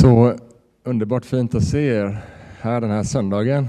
Så 0.00 0.34
underbart 0.84 1.24
fint 1.24 1.54
att 1.54 1.64
se 1.64 1.86
er 1.86 2.24
här 2.60 2.80
den 2.80 2.90
här 2.90 3.02
söndagen. 3.02 3.68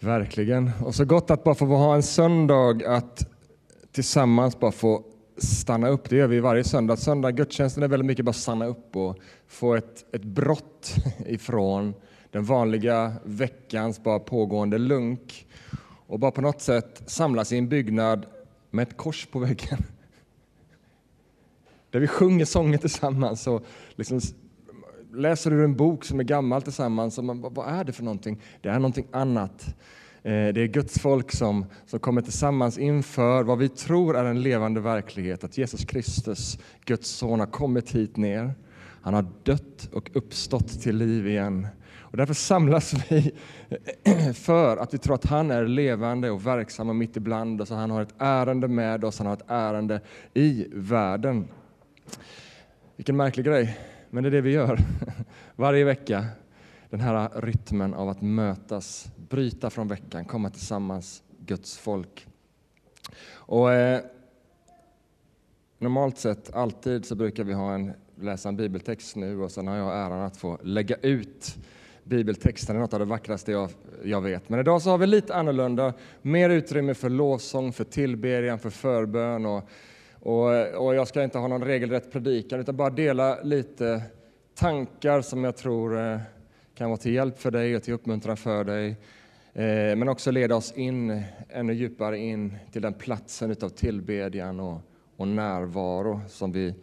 Verkligen. 0.00 0.70
Och 0.84 0.94
så 0.94 1.04
gott 1.04 1.30
att 1.30 1.44
bara 1.44 1.54
få 1.54 1.66
ha 1.66 1.94
en 1.94 2.02
söndag 2.02 2.86
att 2.86 3.26
tillsammans 3.92 4.60
bara 4.60 4.72
få 4.72 5.02
stanna 5.36 5.88
upp. 5.88 6.10
Det 6.10 6.16
gör 6.16 6.26
vi 6.26 6.40
varje 6.40 6.64
söndag. 6.64 6.96
Söndag 6.96 7.30
gudstjänsten 7.30 7.82
är 7.82 7.88
väldigt 7.88 8.06
mycket 8.06 8.24
bara 8.24 8.32
stanna 8.32 8.66
upp 8.66 8.96
och 8.96 9.16
få 9.46 9.74
ett, 9.74 10.14
ett 10.14 10.24
brott 10.24 10.94
ifrån 11.26 11.94
den 12.30 12.44
vanliga 12.44 13.12
veckans 13.24 14.02
bara 14.02 14.18
pågående 14.18 14.78
lunk 14.78 15.46
och 16.06 16.18
bara 16.18 16.30
på 16.30 16.40
något 16.40 16.60
sätt 16.60 17.02
samlas 17.06 17.52
i 17.52 17.58
en 17.58 17.68
byggnad 17.68 18.26
med 18.70 18.88
ett 18.88 18.96
kors 18.96 19.26
på 19.26 19.38
väggen. 19.38 19.78
Där 21.90 22.00
vi 22.00 22.06
sjunger 22.06 22.44
sånger 22.44 22.78
tillsammans 22.78 23.46
och 23.46 23.64
liksom 23.94 24.20
läser 25.16 25.52
ur 25.52 25.64
en 25.64 25.76
bok 25.76 26.04
som 26.04 26.20
är 26.20 26.24
gammal 26.24 26.62
tillsammans. 26.62 27.18
Och 27.18 27.24
man, 27.24 27.40
vad 27.50 27.68
är 27.68 27.84
det 27.84 27.92
för 27.92 28.04
någonting? 28.04 28.42
Det 28.60 28.68
är 28.68 28.78
någonting 28.78 29.06
annat. 29.10 29.74
Eh, 30.22 30.52
det 30.52 30.60
är 30.60 30.66
Guds 30.66 30.98
folk 30.98 31.32
som, 31.32 31.66
som 31.86 32.00
kommer 32.00 32.22
tillsammans 32.22 32.78
inför 32.78 33.42
vad 33.42 33.58
vi 33.58 33.68
tror 33.68 34.16
är 34.16 34.24
en 34.24 34.42
levande 34.42 34.80
verklighet, 34.80 35.44
att 35.44 35.58
Jesus 35.58 35.84
Kristus, 35.84 36.58
Guds 36.84 37.08
son, 37.08 37.40
har 37.40 37.46
kommit 37.46 37.90
hit 37.90 38.16
ner. 38.16 38.54
Han 39.02 39.14
har 39.14 39.26
dött 39.42 39.88
och 39.92 40.10
uppstått 40.14 40.80
till 40.82 40.96
liv 40.96 41.26
igen. 41.28 41.66
Och 41.98 42.16
därför 42.16 42.34
samlas 42.34 42.94
vi 43.10 43.32
för 44.34 44.76
att 44.76 44.94
vi 44.94 44.98
tror 44.98 45.14
att 45.14 45.24
han 45.24 45.50
är 45.50 45.66
levande 45.66 46.30
och 46.30 46.46
verksam 46.46 46.88
och 46.88 46.96
mitt 46.96 47.16
ibland 47.16 47.60
oss. 47.60 47.70
Han 47.70 47.90
har 47.90 48.02
ett 48.02 48.14
ärende 48.18 48.68
med 48.68 49.04
oss, 49.04 49.18
han 49.18 49.26
har 49.26 49.34
ett 49.34 49.44
ärende 49.48 50.00
i 50.34 50.66
världen. 50.72 51.48
Vilken 52.96 53.16
märklig 53.16 53.46
grej. 53.46 53.78
Men 54.16 54.22
det 54.22 54.28
är 54.28 54.30
det 54.30 54.40
vi 54.40 54.50
gör 54.50 54.78
varje 55.56 55.84
vecka. 55.84 56.26
Den 56.90 57.00
här 57.00 57.30
rytmen 57.34 57.94
av 57.94 58.08
att 58.08 58.22
mötas, 58.22 59.08
bryta 59.28 59.70
från 59.70 59.88
veckan, 59.88 60.24
komma 60.24 60.50
tillsammans, 60.50 61.22
Guds 61.38 61.78
folk. 61.78 62.26
Och 63.30 63.72
eh, 63.72 64.00
Normalt 65.78 66.18
sett, 66.18 66.54
alltid, 66.54 67.04
så 67.04 67.14
brukar 67.14 67.44
vi 67.44 67.52
ha 67.52 67.74
en, 67.74 67.92
läsa 68.20 68.48
en 68.48 68.56
bibeltext 68.56 69.16
nu 69.16 69.42
och 69.42 69.50
sen 69.50 69.66
har 69.66 69.76
jag 69.76 69.96
äran 69.96 70.20
att 70.20 70.36
få 70.36 70.58
lägga 70.62 70.96
ut 70.96 71.56
bibeltexten. 72.04 72.76
Det 72.76 72.78
är 72.78 72.80
något 72.80 72.92
av 72.92 72.98
det 72.98 73.04
vackraste 73.04 73.52
jag, 73.52 73.70
jag 74.04 74.20
vet. 74.20 74.48
Men 74.48 74.60
idag 74.60 74.82
så 74.82 74.90
har 74.90 74.98
vi 74.98 75.06
lite 75.06 75.34
annorlunda, 75.34 75.92
mer 76.22 76.50
utrymme 76.50 76.94
för 76.94 77.10
lovsång, 77.10 77.72
för 77.72 77.84
tillbedjan, 77.84 78.58
för 78.58 78.70
förbön 78.70 79.46
och 79.46 79.68
och, 80.26 80.86
och, 80.86 80.94
jag 80.94 81.08
ska 81.08 81.22
inte 81.22 81.38
ha 81.38 81.48
någon 81.48 81.64
regelrätt 81.64 82.12
predikan 82.12 82.60
utan 82.60 82.76
bara 82.76 82.90
dela 82.90 83.42
lite 83.42 84.02
tankar 84.54 85.20
som 85.20 85.44
jag 85.44 85.56
tror 85.56 85.98
eh, 86.00 86.18
kan 86.74 86.90
vara 86.90 86.98
till 86.98 87.14
hjälp 87.14 87.38
för 87.38 87.50
dig 87.50 87.76
och 87.76 87.82
till 87.82 87.94
uppmuntran 87.94 88.36
för 88.36 88.64
dig. 88.64 88.88
Eh, 89.52 89.96
men 89.96 90.08
också 90.08 90.30
leda 90.30 90.56
oss 90.56 90.72
in 90.72 91.22
ännu 91.48 91.72
djupare 91.72 92.18
in 92.18 92.56
till 92.72 92.82
den 92.82 92.94
platsen 92.94 93.50
utav 93.50 93.68
tillbedjan 93.68 94.60
och, 94.60 94.80
och 95.16 95.28
närvaro 95.28 96.20
som 96.28 96.52
vi, 96.52 96.74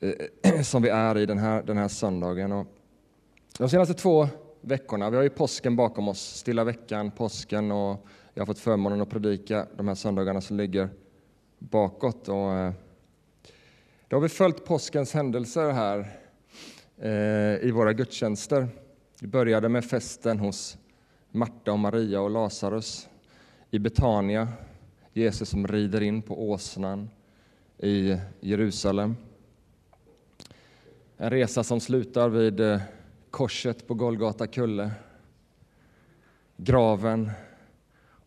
eh, 0.00 0.60
som 0.62 0.82
vi 0.82 0.88
är 0.88 1.18
i 1.18 1.26
den 1.26 1.38
här, 1.38 1.62
den 1.62 1.76
här 1.76 1.88
söndagen. 1.88 2.52
Och 2.52 2.66
de 3.58 3.68
senaste 3.68 3.94
två 3.94 4.28
veckorna, 4.60 5.10
vi 5.10 5.16
har 5.16 5.22
ju 5.22 5.30
påsken 5.30 5.76
bakom 5.76 6.08
oss, 6.08 6.36
stilla 6.36 6.64
veckan, 6.64 7.10
påsken 7.10 7.72
och 7.72 8.06
jag 8.34 8.40
har 8.40 8.46
fått 8.46 8.58
förmånen 8.58 9.00
att 9.00 9.10
predika 9.10 9.66
de 9.76 9.88
här 9.88 9.94
söndagarna 9.94 10.40
som 10.40 10.56
ligger 10.56 10.88
bakåt. 11.70 12.28
Och, 12.28 12.52
eh, 12.52 12.72
då 14.08 14.16
har 14.16 14.20
vi 14.20 14.28
följt 14.28 14.64
påskens 14.64 15.14
händelser 15.14 15.70
här 15.70 16.18
eh, 16.98 17.68
i 17.68 17.70
våra 17.70 17.92
gudstjänster. 17.92 18.68
Vi 19.20 19.26
började 19.26 19.68
med 19.68 19.84
festen 19.84 20.38
hos 20.38 20.78
Marta 21.30 21.72
och 21.72 21.78
Maria 21.78 22.20
och 22.20 22.30
Lazarus 22.30 23.08
i 23.70 23.78
Betania. 23.78 24.48
Jesus 25.12 25.48
som 25.48 25.66
rider 25.66 26.00
in 26.00 26.22
på 26.22 26.50
åsnan 26.50 27.10
i 27.78 28.16
Jerusalem. 28.40 29.16
En 31.16 31.30
resa 31.30 31.64
som 31.64 31.80
slutar 31.80 32.28
vid 32.28 32.60
eh, 32.60 32.80
korset 33.30 33.86
på 33.86 33.94
Golgata 33.94 34.46
kulle. 34.46 34.90
Graven 36.56 37.30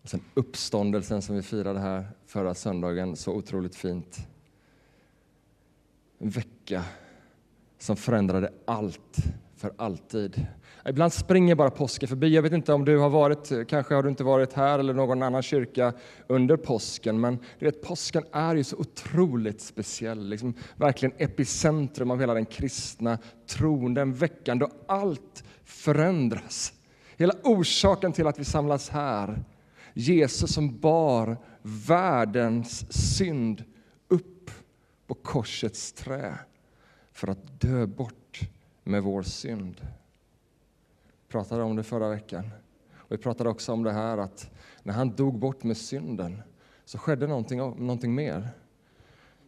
och 0.01 0.09
sen 0.09 0.21
uppståndelsen 0.33 1.21
som 1.21 1.35
vi 1.35 1.41
firade 1.41 1.79
här 1.79 2.07
förra 2.27 2.53
söndagen 2.53 3.15
så 3.15 3.33
otroligt 3.33 3.75
fint. 3.75 4.17
En 6.19 6.29
vecka 6.29 6.83
som 7.79 7.95
förändrade 7.95 8.51
allt 8.65 9.17
för 9.55 9.73
alltid. 9.77 10.45
Ibland 10.85 11.13
springer 11.13 11.55
bara 11.55 11.69
påsken 11.69 12.09
förbi. 12.09 12.35
Jag 12.35 12.41
vet 12.41 12.53
inte 12.53 12.73
om 12.73 12.85
du 12.85 12.97
har 12.97 13.09
varit, 13.09 13.67
kanske 13.67 13.95
har 13.95 14.03
du 14.03 14.09
inte 14.09 14.23
varit 14.23 14.53
här 14.53 14.79
eller 14.79 14.93
någon 14.93 15.23
annan 15.23 15.41
kyrka 15.41 15.93
under 16.27 16.57
påsken, 16.57 17.19
men 17.19 17.39
du 17.59 17.65
vet, 17.65 17.81
påsken 17.81 18.23
är 18.31 18.55
ju 18.55 18.63
så 18.63 18.77
otroligt 18.77 19.61
speciell. 19.61 20.29
Liksom, 20.29 20.53
verkligen 20.75 21.15
epicentrum 21.17 22.11
av 22.11 22.19
hela 22.19 22.33
den 22.33 22.45
kristna 22.45 23.17
tron, 23.47 23.93
den 23.93 24.13
veckan 24.13 24.59
då 24.59 24.69
allt 24.87 25.43
förändras. 25.63 26.73
Hela 27.17 27.33
orsaken 27.43 28.13
till 28.13 28.27
att 28.27 28.39
vi 28.39 28.45
samlas 28.45 28.89
här 28.89 29.43
Jesus 29.93 30.53
som 30.53 30.79
bar 30.79 31.37
världens 31.67 32.93
synd 32.93 33.63
upp 34.07 34.51
på 35.07 35.13
korsets 35.13 35.93
trä 35.93 36.39
för 37.11 37.27
att 37.27 37.61
dö 37.61 37.85
bort 37.85 38.39
med 38.83 39.03
vår 39.03 39.23
synd. 39.23 39.81
Vi 41.05 41.31
pratade 41.31 41.63
om 41.63 41.75
det 41.75 41.83
förra 41.83 42.09
veckan. 42.09 42.49
Och 42.95 43.11
vi 43.11 43.17
pratade 43.17 43.49
också 43.49 43.73
om 43.73 43.83
det 43.83 43.91
här 43.91 44.17
att 44.17 44.51
när 44.83 44.93
han 44.93 45.15
dog 45.15 45.39
bort 45.39 45.63
med 45.63 45.77
synden 45.77 46.41
så 46.85 46.97
skedde 46.97 47.27
någonting, 47.27 47.57
någonting 47.57 48.15
mer. 48.15 48.49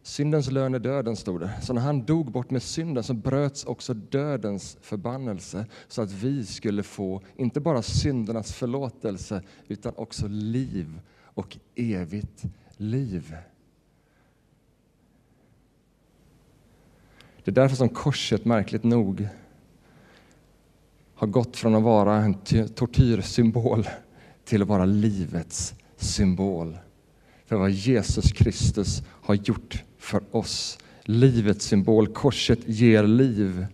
Syndens 0.02 0.50
lön 0.50 0.74
är 0.74 0.78
döden, 0.78 1.16
stod 1.16 1.40
det. 1.40 1.60
Så 1.62 1.72
när 1.72 1.82
han 1.82 2.04
dog 2.04 2.32
bort 2.32 2.50
med 2.50 2.62
synden 2.62 3.04
så 3.04 3.14
bröts 3.14 3.64
också 3.64 3.94
dödens 3.94 4.78
förbannelse 4.80 5.66
så 5.88 6.02
att 6.02 6.12
vi 6.12 6.46
skulle 6.46 6.82
få 6.82 7.22
inte 7.36 7.60
bara 7.60 7.82
syndernas 7.82 8.52
förlåtelse 8.52 9.42
utan 9.68 9.92
också 9.96 10.26
liv 10.28 11.00
och 11.40 11.58
evigt 11.74 12.44
liv. 12.76 13.36
Det 17.44 17.50
är 17.50 17.54
därför 17.54 17.76
som 17.76 17.88
korset, 17.88 18.44
märkligt 18.44 18.84
nog, 18.84 19.28
har 21.14 21.26
gått 21.26 21.56
från 21.56 21.74
att 21.74 21.82
vara 21.82 22.16
en 22.16 22.34
tortyrsymbol 22.74 23.88
till 24.44 24.62
att 24.62 24.68
vara 24.68 24.84
livets 24.84 25.74
symbol 25.96 26.78
för 27.46 27.56
vad 27.56 27.70
Jesus 27.70 28.32
Kristus 28.32 29.02
har 29.08 29.34
gjort 29.34 29.84
för 29.98 30.36
oss. 30.36 30.78
Livets 31.02 31.64
symbol. 31.64 32.08
Korset 32.08 32.68
ger 32.68 33.02
liv. 33.02 33.66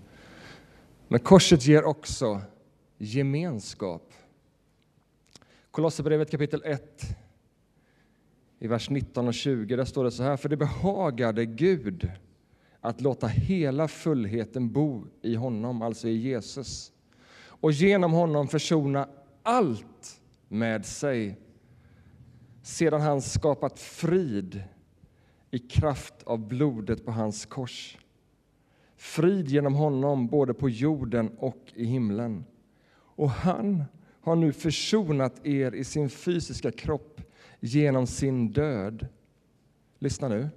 Men 1.09 1.21
korset 1.21 1.67
ger 1.67 1.85
också 1.85 2.41
gemenskap. 2.99 4.13
Kolosserbrevet 5.71 6.31
kapitel 6.31 6.63
1, 6.65 7.17
i 8.59 8.67
vers 8.67 8.91
19 8.91 9.29
och 9.29 9.35
20, 9.35 9.77
där 9.77 9.85
står 9.85 10.05
det 10.05 10.11
så 10.11 10.23
här. 10.23 10.37
För 10.37 10.49
det 10.49 10.57
behagade 10.57 11.47
Gud 11.47 12.11
att 12.81 13.01
låta 13.01 13.27
hela 13.27 13.89
fullheten 13.89 14.73
bo 14.73 15.05
i 15.23 15.35
honom, 15.35 15.83
alltså 15.83 16.09
i 16.09 16.17
Jesus 16.17 16.93
och 17.61 17.73
genom 17.73 18.13
honom 18.13 18.49
försona 18.49 19.09
allt 19.43 20.21
med 20.49 20.87
sig 20.87 21.39
sedan 22.63 23.01
han 23.01 23.23
skapat 23.23 23.79
frid 23.79 24.63
i 25.51 25.59
kraft 25.59 26.15
av 26.25 26.49
blodet 26.49 27.05
på 27.05 27.13
hans 27.13 27.47
kors. 27.47 27.99
Frid 28.97 29.49
genom 29.49 29.75
honom 29.75 30.27
både 30.27 30.55
på 30.55 30.71
jorden 30.71 31.31
och 31.39 31.73
i 31.75 31.85
himlen. 31.85 32.45
Och 32.99 33.31
han 33.31 33.85
har 34.21 34.37
nu 34.37 34.53
försonat 34.53 35.47
er 35.47 35.75
i 35.75 35.85
sin 35.85 36.11
fysiska 36.11 36.73
kropp 36.73 37.21
genom 37.67 38.07
sin 38.07 38.53
död. 38.53 39.07
Lyssna 39.99 40.29
nu. 40.29 40.49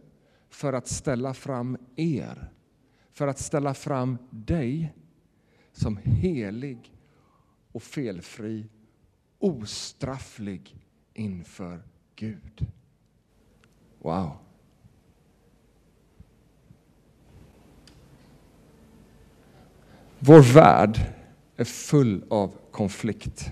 För 0.50 0.74
att 0.74 0.88
ställa 0.88 1.34
fram 1.34 1.78
er, 1.96 2.52
för 3.12 3.28
att 3.28 3.40
ställa 3.40 3.74
fram 3.74 4.18
dig 4.30 4.94
som 5.72 5.98
helig 5.98 6.94
och 7.72 7.84
felfri, 7.84 8.66
ostrafflig 9.40 10.76
inför 11.14 11.84
Gud. 12.16 12.68
Wow. 14.00 14.38
Vår 20.20 20.54
värld 20.54 21.00
är 21.56 21.66
full 21.66 22.24
av 22.30 22.56
konflikt. 22.72 23.52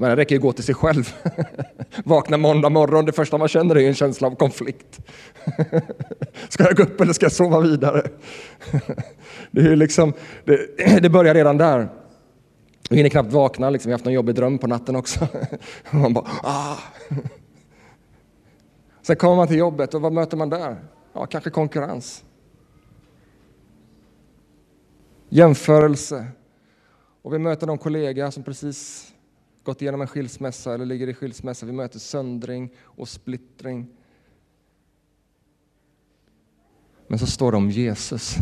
Men 0.00 0.10
det 0.10 0.16
räcker 0.16 0.34
ju 0.34 0.38
att 0.38 0.42
gå 0.42 0.52
till 0.52 0.64
sig 0.64 0.74
själv. 0.74 1.14
Vakna 2.04 2.36
måndag 2.36 2.68
morgon, 2.68 3.04
det 3.04 3.12
första 3.12 3.38
man 3.38 3.48
känner 3.48 3.76
är 3.76 3.88
en 3.88 3.94
känsla 3.94 4.26
av 4.26 4.34
konflikt. 4.34 5.00
Ska 6.48 6.64
jag 6.64 6.76
gå 6.76 6.82
upp 6.82 7.00
eller 7.00 7.12
ska 7.12 7.24
jag 7.24 7.32
sova 7.32 7.60
vidare? 7.60 8.02
Det, 9.50 9.60
är 9.60 9.76
liksom, 9.76 10.12
det, 10.44 10.66
det 11.02 11.10
börjar 11.10 11.34
redan 11.34 11.58
där. 11.58 11.88
Vi 12.90 12.96
hinner 12.96 13.10
knappt 13.10 13.32
vakna, 13.32 13.70
liksom. 13.70 13.88
vi 13.88 13.92
har 13.92 13.98
haft 13.98 14.06
en 14.06 14.12
jobbig 14.12 14.34
dröm 14.34 14.58
på 14.58 14.66
natten 14.66 14.96
också. 14.96 15.28
Man 15.90 16.14
bara, 16.14 16.24
ah. 16.42 16.76
Sen 19.02 19.16
kommer 19.16 19.36
man 19.36 19.48
till 19.48 19.58
jobbet 19.58 19.94
och 19.94 20.00
vad 20.00 20.12
möter 20.12 20.36
man 20.36 20.50
där? 20.50 20.76
Ja, 21.12 21.26
kanske 21.26 21.50
konkurrens. 21.50 22.24
Jämförelse. 25.28 26.26
Och 27.22 27.34
vi 27.34 27.38
möter 27.38 27.66
någon 27.66 27.78
kollega 27.78 28.30
som 28.30 28.42
precis 28.42 29.12
gått 29.68 29.82
igenom 29.82 30.00
en 30.00 30.06
skilsmässa 30.06 30.74
eller 30.74 30.86
ligger 30.86 31.08
i 31.08 31.14
skilsmässa. 31.14 31.66
Vi 31.66 31.72
möter 31.72 31.98
söndring 31.98 32.70
och 32.82 33.08
splittring. 33.08 33.86
Men 37.08 37.18
så 37.18 37.26
står 37.26 37.52
det 37.52 37.58
om 37.58 37.70
Jesus. 37.70 38.36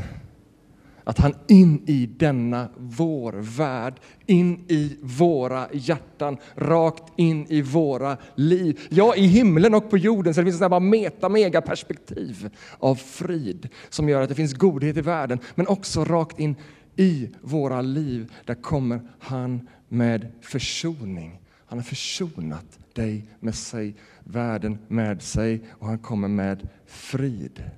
Att 1.04 1.18
han 1.18 1.34
in 1.48 1.82
i 1.86 2.06
denna 2.06 2.68
vår 2.76 3.32
värld, 3.32 4.00
in 4.26 4.64
i 4.68 4.98
våra 5.02 5.68
hjärtan, 5.72 6.36
rakt 6.54 7.12
in 7.16 7.46
i 7.48 7.62
våra 7.62 8.16
liv. 8.34 8.80
Ja, 8.88 9.14
i 9.14 9.26
himlen 9.26 9.74
och 9.74 9.90
på 9.90 9.98
jorden. 9.98 10.34
Så 10.34 10.40
det 10.40 10.44
finns 10.44 10.62
ett 10.62 10.82
meta 10.82 11.28
mega 11.28 11.60
perspektiv 11.60 12.50
av 12.78 12.94
frid 12.94 13.68
som 13.88 14.08
gör 14.08 14.22
att 14.22 14.28
det 14.28 14.34
finns 14.34 14.54
godhet 14.54 14.96
i 14.96 15.00
världen. 15.00 15.38
Men 15.54 15.66
också 15.66 16.04
rakt 16.04 16.40
in 16.40 16.56
i 16.96 17.30
våra 17.40 17.82
liv. 17.82 18.32
Där 18.44 18.54
kommer 18.54 19.00
han 19.18 19.68
med 19.88 20.32
försoning. 20.40 21.40
Han 21.66 21.78
har 21.78 21.84
försonat 21.84 22.78
dig 22.92 23.28
med 23.40 23.54
sig, 23.54 23.94
världen 24.24 24.78
med 24.88 25.22
sig 25.22 25.60
och 25.70 25.86
han 25.86 25.98
kommer 25.98 26.28
med 26.28 26.68
frid. 26.86 27.70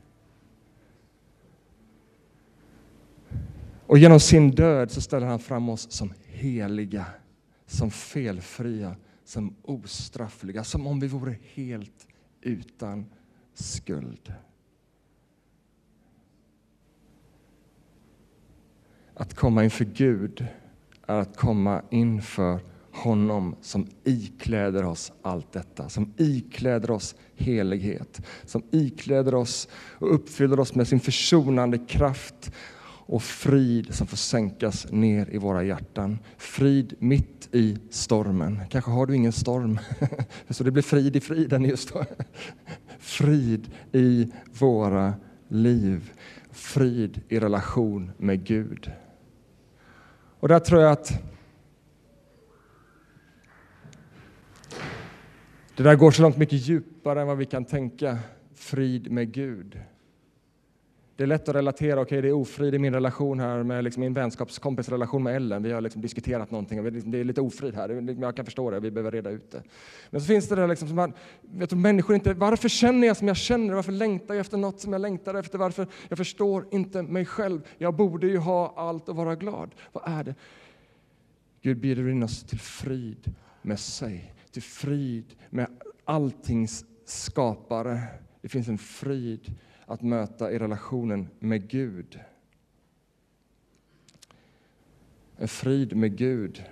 Och 3.87 3.99
genom 3.99 4.21
sin 4.21 4.51
död 4.51 4.91
så 4.91 5.01
ställer 5.01 5.27
han 5.27 5.39
fram 5.39 5.69
oss 5.69 5.91
som 5.91 6.13
heliga, 6.27 7.07
som 7.67 7.91
felfria, 7.91 8.97
som 9.25 9.55
ostraffliga, 9.63 10.65
som 10.65 10.87
om 10.87 11.01
vi 11.01 11.07
vore 11.07 11.37
helt 11.55 12.07
utan 12.41 13.07
skuld. 13.55 14.33
Att 19.15 19.35
komma 19.35 19.65
inför 19.65 19.85
Gud 19.85 20.47
är 21.09 21.21
att 21.21 21.37
komma 21.37 21.83
inför 21.91 22.61
honom 22.93 23.57
som 23.61 23.87
ikläder 24.05 24.85
oss 24.85 25.13
allt 25.23 25.53
detta, 25.53 25.89
som 25.89 26.15
ikläder 26.17 26.91
oss 26.91 27.15
helighet, 27.37 28.27
som 28.45 28.63
ikläder 28.71 29.35
oss 29.35 29.69
och 29.75 30.15
uppfyller 30.15 30.61
oss 30.61 30.75
med 30.75 30.89
sin 30.89 31.01
försonande 31.01 31.79
kraft 31.79 32.53
och 33.09 33.23
frid 33.23 33.95
som 33.95 34.07
får 34.07 34.17
sänkas 34.17 34.87
ner 34.91 35.29
i 35.31 35.39
våra 35.39 35.63
hjärtan. 35.63 36.19
Frid 36.37 36.95
mitt 36.99 37.49
i 37.53 37.79
stormen. 37.91 38.61
Kanske 38.71 38.91
har 38.91 39.07
du 39.07 39.17
ingen 39.17 39.33
storm, 39.33 39.79
så 40.49 40.65
det 40.65 40.71
blir 40.71 40.83
frid 40.83 41.17
i 41.17 41.21
friden 41.21 41.65
just 41.65 41.93
då. 41.93 42.05
Frid 42.99 43.71
i 43.93 44.33
våra 44.59 45.15
liv. 45.49 46.13
Frid 46.51 47.21
i 47.29 47.41
relation 47.41 48.11
med 48.19 48.45
Gud. 48.45 48.91
Och 50.41 50.49
där 50.49 50.59
tror 50.59 50.83
jag 50.83 50.93
att 50.93 51.23
det 55.77 55.83
där 55.83 55.97
går 55.97 56.11
så 56.11 56.23
långt 56.23 56.37
mycket 56.37 56.59
djupare 56.69 57.21
än 57.21 57.27
vad 57.27 57.39
vi 57.39 57.47
kan 57.47 57.65
tänka. 57.65 58.19
Frid 58.55 59.11
med 59.13 59.33
Gud. 59.33 59.81
Det 61.19 61.25
är 61.25 61.27
lätt 61.27 61.49
att 61.49 61.55
relatera, 61.55 62.01
okej 62.01 62.03
okay, 62.03 62.21
det 62.21 62.29
är 62.29 62.33
ofrid 62.33 62.75
i 62.75 62.79
min 62.79 62.95
relation 62.95 63.41
här 63.41 63.63
med 63.63 63.85
liksom 63.85 64.01
min 64.01 64.15
vänskapskompisrelation 64.15 65.23
med 65.23 65.37
Ellen. 65.37 65.63
Vi 65.63 65.73
har 65.73 65.81
liksom 65.81 66.03
diskuterat 66.03 66.51
någonting 66.51 66.79
och 66.79 66.93
liksom, 66.93 67.11
det 67.11 67.19
är 67.19 67.25
lite 67.25 67.41
ofrid 67.41 67.75
här. 67.75 68.01
Liksom, 68.01 68.23
jag 68.23 68.37
kan 68.37 68.45
förstå 68.45 68.71
det, 68.71 68.81
vi 68.81 68.91
behöver 68.91 69.11
reda 69.11 69.31
ut 69.31 69.51
det. 69.51 69.63
Men 70.11 70.21
så 70.21 70.27
finns 70.27 70.49
det 70.49 70.55
där 70.57 70.69
liksom 70.69 70.89
som 70.89 70.97
man, 70.97 71.13
jag 71.59 71.69
tror 71.69 71.79
människor 71.79 72.15
inte, 72.15 72.35
varför 72.35 72.69
känner 72.69 73.07
jag 73.07 73.17
som 73.17 73.29
jag 73.29 73.37
känner? 73.37 73.75
Varför 73.75 73.93
längtar 73.93 74.35
jag 74.35 74.41
efter 74.41 74.57
något 74.57 74.81
som 74.81 74.93
jag 74.93 75.01
längtar 75.01 75.35
efter? 75.35 75.59
Varför? 75.59 75.87
Jag 76.09 76.19
förstår 76.19 76.67
inte 76.71 77.03
mig 77.03 77.25
själv. 77.25 77.61
Jag 77.79 77.95
borde 77.95 78.27
ju 78.27 78.39
ha 78.39 78.75
allt 78.77 79.09
och 79.09 79.17
vara 79.17 79.37
glad. 79.37 79.75
Vad 79.93 80.03
är 80.07 80.25
det? 80.25 80.35
Gud 81.63 81.81
bjuder 81.81 82.09
in 82.09 82.23
oss 82.23 82.45
till 82.45 82.59
frid 82.59 83.35
med 83.63 83.81
sig, 83.81 84.35
till 84.53 84.63
frid 84.63 85.35
med 85.51 85.67
alltings 86.05 86.85
skapare. 87.05 88.01
Det 88.43 88.49
finns 88.49 88.69
en 88.69 88.79
frid 88.79 89.55
att 89.89 90.03
möta 90.03 90.53
i 90.53 90.59
relationen 90.59 91.29
med 91.39 91.69
Gud. 91.69 92.21
En 95.37 95.49
frid 95.49 95.97
med 95.97 96.17
Gud, 96.17 96.65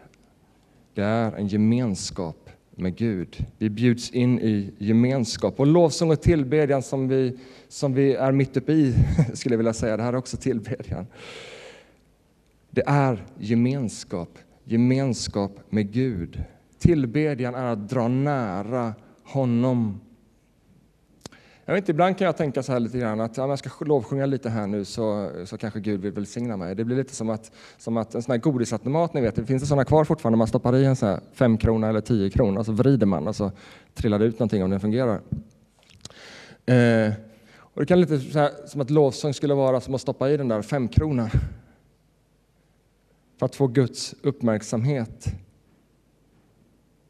det 0.95 1.03
är 1.03 1.33
en 1.33 1.47
gemenskap 1.47 2.51
med 2.71 2.97
Gud. 2.97 3.47
Vi 3.59 3.71
bjuds 3.71 4.11
in 4.11 4.41
i 4.41 4.73
gemenskap. 4.79 5.61
Och 5.61 5.67
lovsång 5.67 6.11
och 6.11 6.21
tillbedjan 6.23 6.83
som 6.83 7.09
vi, 7.09 7.39
som 7.69 7.95
vi 7.95 8.15
är 8.15 8.33
mitt 8.33 8.57
uppe 8.57 8.73
i, 8.73 8.95
skulle 9.35 9.53
jag 9.53 9.59
vilja 9.59 9.73
säga, 9.73 9.97
det 9.97 10.03
här 10.03 10.13
är 10.13 10.17
också 10.17 10.37
tillbedjan. 10.37 11.07
Det 12.71 12.83
är 12.87 13.25
gemenskap, 13.39 14.39
gemenskap 14.65 15.61
med 15.69 15.93
Gud. 15.93 16.43
Tillbedjan 16.79 17.55
är 17.55 17.65
att 17.65 17.89
dra 17.89 18.09
nära 18.09 18.95
honom 19.25 20.01
jag 21.69 21.75
vet 21.75 21.89
ibland 21.89 22.19
kan 22.19 22.25
jag 22.25 22.37
tänka 22.37 22.63
så 22.63 22.73
här 22.73 22.81
lite 22.81 22.99
grann 22.99 23.21
att 23.21 23.39
om 23.39 23.51
jag 23.51 23.59
ska 23.59 23.85
lovsjunga 23.85 24.27
lite 24.27 24.51
här 24.51 24.67
nu 24.67 24.85
så, 24.85 25.31
så 25.45 25.59
kanske 25.59 25.81
Gud 25.81 26.01
vill 26.01 26.13
välsigna 26.13 26.57
mig. 26.57 26.75
Det 26.75 26.85
blir 26.85 26.97
lite 26.97 27.15
som 27.15 27.31
att, 27.31 27.53
som 27.79 27.97
att 27.97 28.15
en 28.15 28.23
sån 28.23 28.33
här 28.33 28.39
godisautomat, 28.39 29.15
ni 29.15 29.21
vet, 29.21 29.37
det 29.37 29.45
finns 29.45 29.63
det 29.63 29.69
sådana 29.69 29.85
kvar 29.85 30.05
fortfarande, 30.05 30.39
man 30.39 30.47
stoppar 30.47 30.77
i 30.77 30.85
en 30.85 30.97
sån 30.97 31.09
här 31.09 31.21
fem 31.33 31.59
krona 31.59 31.89
eller 31.89 32.01
tio 32.01 32.31
krona 32.31 32.61
och 32.61 32.67
så 32.67 32.73
vrider 32.73 33.07
man 33.07 33.29
och 33.29 33.37
så 33.37 33.53
trillar 33.95 34.19
det 34.19 34.25
ut 34.25 34.39
någonting 34.39 34.65
om 34.65 34.71
den 34.71 34.81
fungerar. 34.81 35.21
Eh, 36.67 37.13
och 37.59 37.81
det 37.83 37.87
kan 37.87 38.01
lite 38.01 38.21
så 38.21 38.39
här, 38.39 38.51
som 38.67 38.81
att 38.81 38.91
lovsång 38.91 39.35
skulle 39.35 39.55
vara 39.55 39.81
som 39.81 39.95
att 39.95 40.01
stoppa 40.01 40.31
i 40.31 40.37
den 40.37 40.49
där 40.49 40.63
fem 40.63 40.89
kronan 40.89 41.31
för 43.39 43.47
att 43.47 43.57
få 43.57 43.67
Guds 43.67 44.15
uppmärksamhet. 44.23 45.27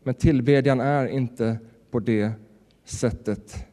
Men 0.03 0.15
tillbedjan 0.15 0.81
är 0.81 1.07
inte 1.07 1.59
på 1.91 2.01
det 2.01 2.31
sättet 2.85 3.67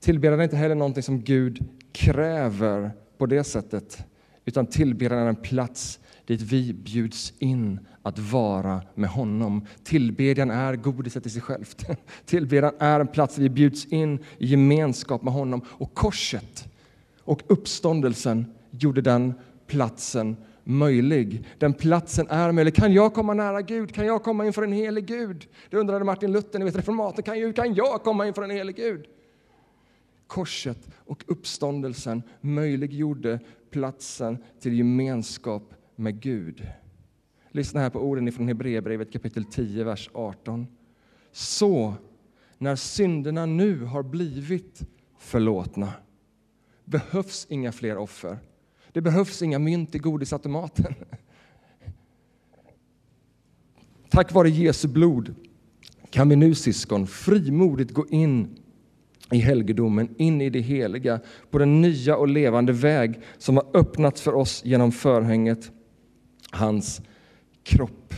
Tillbedjan 0.00 0.40
är 0.40 0.44
inte 0.44 0.56
heller 0.56 0.74
någonting 0.74 1.02
som 1.02 1.20
Gud 1.20 1.64
kräver 1.92 2.90
på 3.18 3.26
det 3.26 3.44
sättet, 3.44 3.98
utan 4.44 4.66
tillbedjan 4.66 5.18
är 5.18 5.26
en 5.26 5.36
plats 5.36 6.00
dit 6.26 6.40
vi 6.40 6.72
bjuds 6.72 7.32
in 7.38 7.80
att 8.02 8.18
vara 8.18 8.82
med 8.94 9.10
honom. 9.10 9.66
Tillbedjan 9.84 10.50
är 10.50 10.76
godiset 10.76 11.26
i 11.26 11.30
sig 11.30 11.42
självt. 11.42 11.86
Tillbedjan 12.24 12.72
är 12.78 13.00
en 13.00 13.06
plats 13.06 13.34
där 13.34 13.42
vi 13.42 13.48
bjuds 13.48 13.86
in 13.86 14.18
i 14.38 14.46
gemenskap 14.46 15.22
med 15.22 15.32
honom. 15.32 15.62
Och 15.68 15.94
korset 15.94 16.68
och 17.20 17.42
uppståndelsen 17.46 18.46
gjorde 18.70 19.00
den 19.00 19.34
platsen 19.66 20.36
möjlig. 20.64 21.44
Den 21.58 21.72
platsen 21.72 22.26
är 22.30 22.52
möjlig. 22.52 22.74
Kan 22.74 22.92
jag 22.92 23.14
komma 23.14 23.34
nära 23.34 23.62
Gud? 23.62 23.94
Kan 23.94 24.06
jag 24.06 24.22
komma 24.22 24.46
inför 24.46 24.62
en 24.62 24.72
helig 24.72 25.06
Gud? 25.06 25.46
Det 25.70 25.76
undrade 25.76 26.04
Martin 26.04 26.32
Luther, 26.32 26.58
ni 26.58 26.64
vet 26.64 26.76
reformaten. 26.76 27.22
Kan, 27.22 27.52
kan 27.52 27.74
jag 27.74 28.02
komma 28.02 28.26
inför 28.26 28.42
en 28.42 28.50
helig 28.50 28.76
Gud? 28.76 29.06
Korset 30.28 30.88
och 30.94 31.24
uppståndelsen 31.26 32.22
möjliggjorde 32.40 33.40
platsen 33.70 34.38
till 34.60 34.78
gemenskap 34.78 35.74
med 35.96 36.20
Gud. 36.20 36.66
Lyssna 37.50 37.80
här 37.80 37.90
på 37.90 38.00
orden 38.00 38.32
från 38.32 38.48
Hebreerbrevet 38.48 39.12
kapitel 39.12 39.44
10, 39.44 39.84
vers 39.84 40.10
18. 40.12 40.66
Så, 41.32 41.94
när 42.58 42.76
synderna 42.76 43.46
nu 43.46 43.84
har 43.84 44.02
blivit 44.02 44.82
förlåtna 45.18 45.92
behövs 46.84 47.46
inga 47.50 47.72
fler 47.72 47.96
offer. 47.96 48.38
Det 48.92 49.00
behövs 49.00 49.42
inga 49.42 49.58
mynt 49.58 49.94
i 49.94 49.98
godisautomaten. 49.98 50.94
Tack 54.08 54.32
vare 54.32 54.50
Jesu 54.50 54.88
blod 54.88 55.34
kan 56.10 56.28
vi 56.28 56.36
nu, 56.36 56.54
syskon, 56.54 57.06
frimodigt 57.06 57.92
gå 57.92 58.06
in 58.06 58.58
i 59.30 59.38
helgedomen, 59.38 60.14
in 60.18 60.40
i 60.40 60.50
det 60.50 60.60
heliga, 60.60 61.20
på 61.50 61.58
den 61.58 61.80
nya 61.80 62.16
och 62.16 62.28
levande 62.28 62.72
väg 62.72 63.20
som 63.38 63.56
har 63.56 63.66
öppnats 63.74 64.22
för 64.22 64.34
oss 64.34 64.62
genom 64.64 64.92
förhänget, 64.92 65.70
hans 66.50 67.02
kropp. 67.62 68.14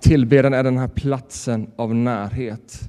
Tillbedjan 0.00 0.54
är 0.54 0.62
den 0.62 0.78
här 0.78 0.88
platsen 0.88 1.70
av 1.76 1.94
närhet. 1.94 2.80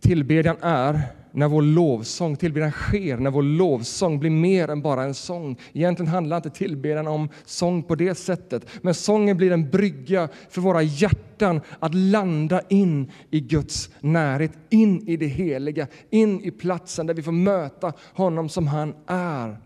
Tillbedjan 0.00 0.56
är 0.60 1.00
när 1.38 1.48
vår 1.48 1.62
lovsång, 1.62 2.36
tillbedjan 2.36 2.70
sker, 2.70 3.16
när 3.16 3.30
vår 3.30 3.42
lovsång 3.42 4.18
blir 4.18 4.30
mer 4.30 4.68
än 4.68 4.82
bara 4.82 5.04
en 5.04 5.14
sång. 5.14 5.58
Egentligen 5.72 6.12
handlar 6.12 6.36
inte 6.36 6.50
tillbedjan 6.50 7.06
om 7.06 7.28
sång 7.44 7.82
på 7.82 7.94
det 7.94 8.14
sättet, 8.14 8.66
men 8.82 8.94
sången 8.94 9.36
blir 9.36 9.52
en 9.52 9.70
brygga 9.70 10.28
för 10.50 10.60
våra 10.60 10.82
hjärtan 10.82 11.60
att 11.78 11.94
landa 11.94 12.60
in 12.68 13.10
i 13.30 13.40
Guds 13.40 13.90
närhet, 14.00 14.52
in 14.70 15.08
i 15.08 15.16
det 15.16 15.26
heliga, 15.26 15.86
in 16.10 16.40
i 16.44 16.50
platsen 16.50 17.06
där 17.06 17.14
vi 17.14 17.22
får 17.22 17.32
möta 17.32 17.92
honom 18.14 18.48
som 18.48 18.66
han 18.66 18.94
är. 19.06 19.56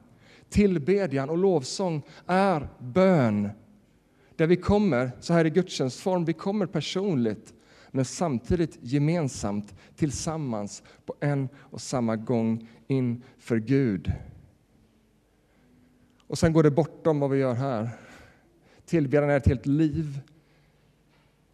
Tillbedjan 0.51 1.31
och 1.31 1.39
lovsång 1.39 2.03
är 2.27 2.69
bön. 2.79 3.49
Där 4.37 4.47
vi 4.47 4.57
kommer, 4.57 5.11
så 5.21 5.33
här 5.33 5.45
i 5.45 5.51
gudstjänstform, 5.51 6.25
vi 6.25 6.33
kommer 6.33 6.67
personligt 6.67 7.55
men 7.95 8.05
samtidigt 8.05 8.79
gemensamt, 8.81 9.75
tillsammans, 9.97 10.83
på 11.07 11.15
en 11.21 11.49
och 11.57 11.81
samma 11.81 12.17
gång 12.17 12.69
inför 12.87 13.57
Gud. 13.57 14.13
Och 16.27 16.39
sen 16.39 16.53
går 16.53 16.63
det 16.63 16.71
bortom 16.71 17.21
vad 17.21 17.31
vi 17.31 17.39
gör 17.39 17.55
här. 17.55 17.89
Tillbedjan 18.85 19.31
är 19.31 19.37
ett 19.37 19.47
helt 19.47 19.67
liv 19.67 20.21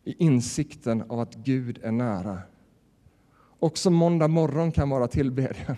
i 0.04 0.24
insikten 0.24 1.02
av 1.02 1.20
att 1.20 1.34
Gud 1.34 1.78
är 1.82 1.92
nära. 1.92 2.38
Också 3.58 3.90
måndag 3.90 4.28
morgon 4.28 4.72
kan 4.72 4.90
vara 4.90 5.08
tillbedjan. 5.08 5.76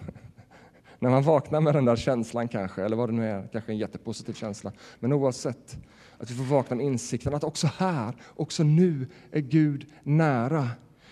När 1.02 1.10
man 1.10 1.22
vaknar 1.22 1.60
med 1.60 1.74
den 1.74 1.84
där 1.84 1.96
känslan 1.96 2.48
kanske, 2.48 2.84
eller 2.84 2.96
vad 2.96 3.08
det 3.08 3.12
nu 3.12 3.26
är, 3.26 3.48
kanske 3.52 3.72
en 3.72 3.78
jättepositiv 3.78 4.32
känsla. 4.32 4.72
Men 4.98 5.12
oavsett, 5.12 5.76
att 6.18 6.30
vi 6.30 6.34
får 6.34 6.44
vakna 6.44 6.76
med 6.76 6.86
insikten 6.86 7.34
att 7.34 7.44
också 7.44 7.66
här, 7.76 8.14
också 8.36 8.62
nu, 8.62 9.06
är 9.30 9.40
Gud 9.40 9.86
nära. 10.02 10.68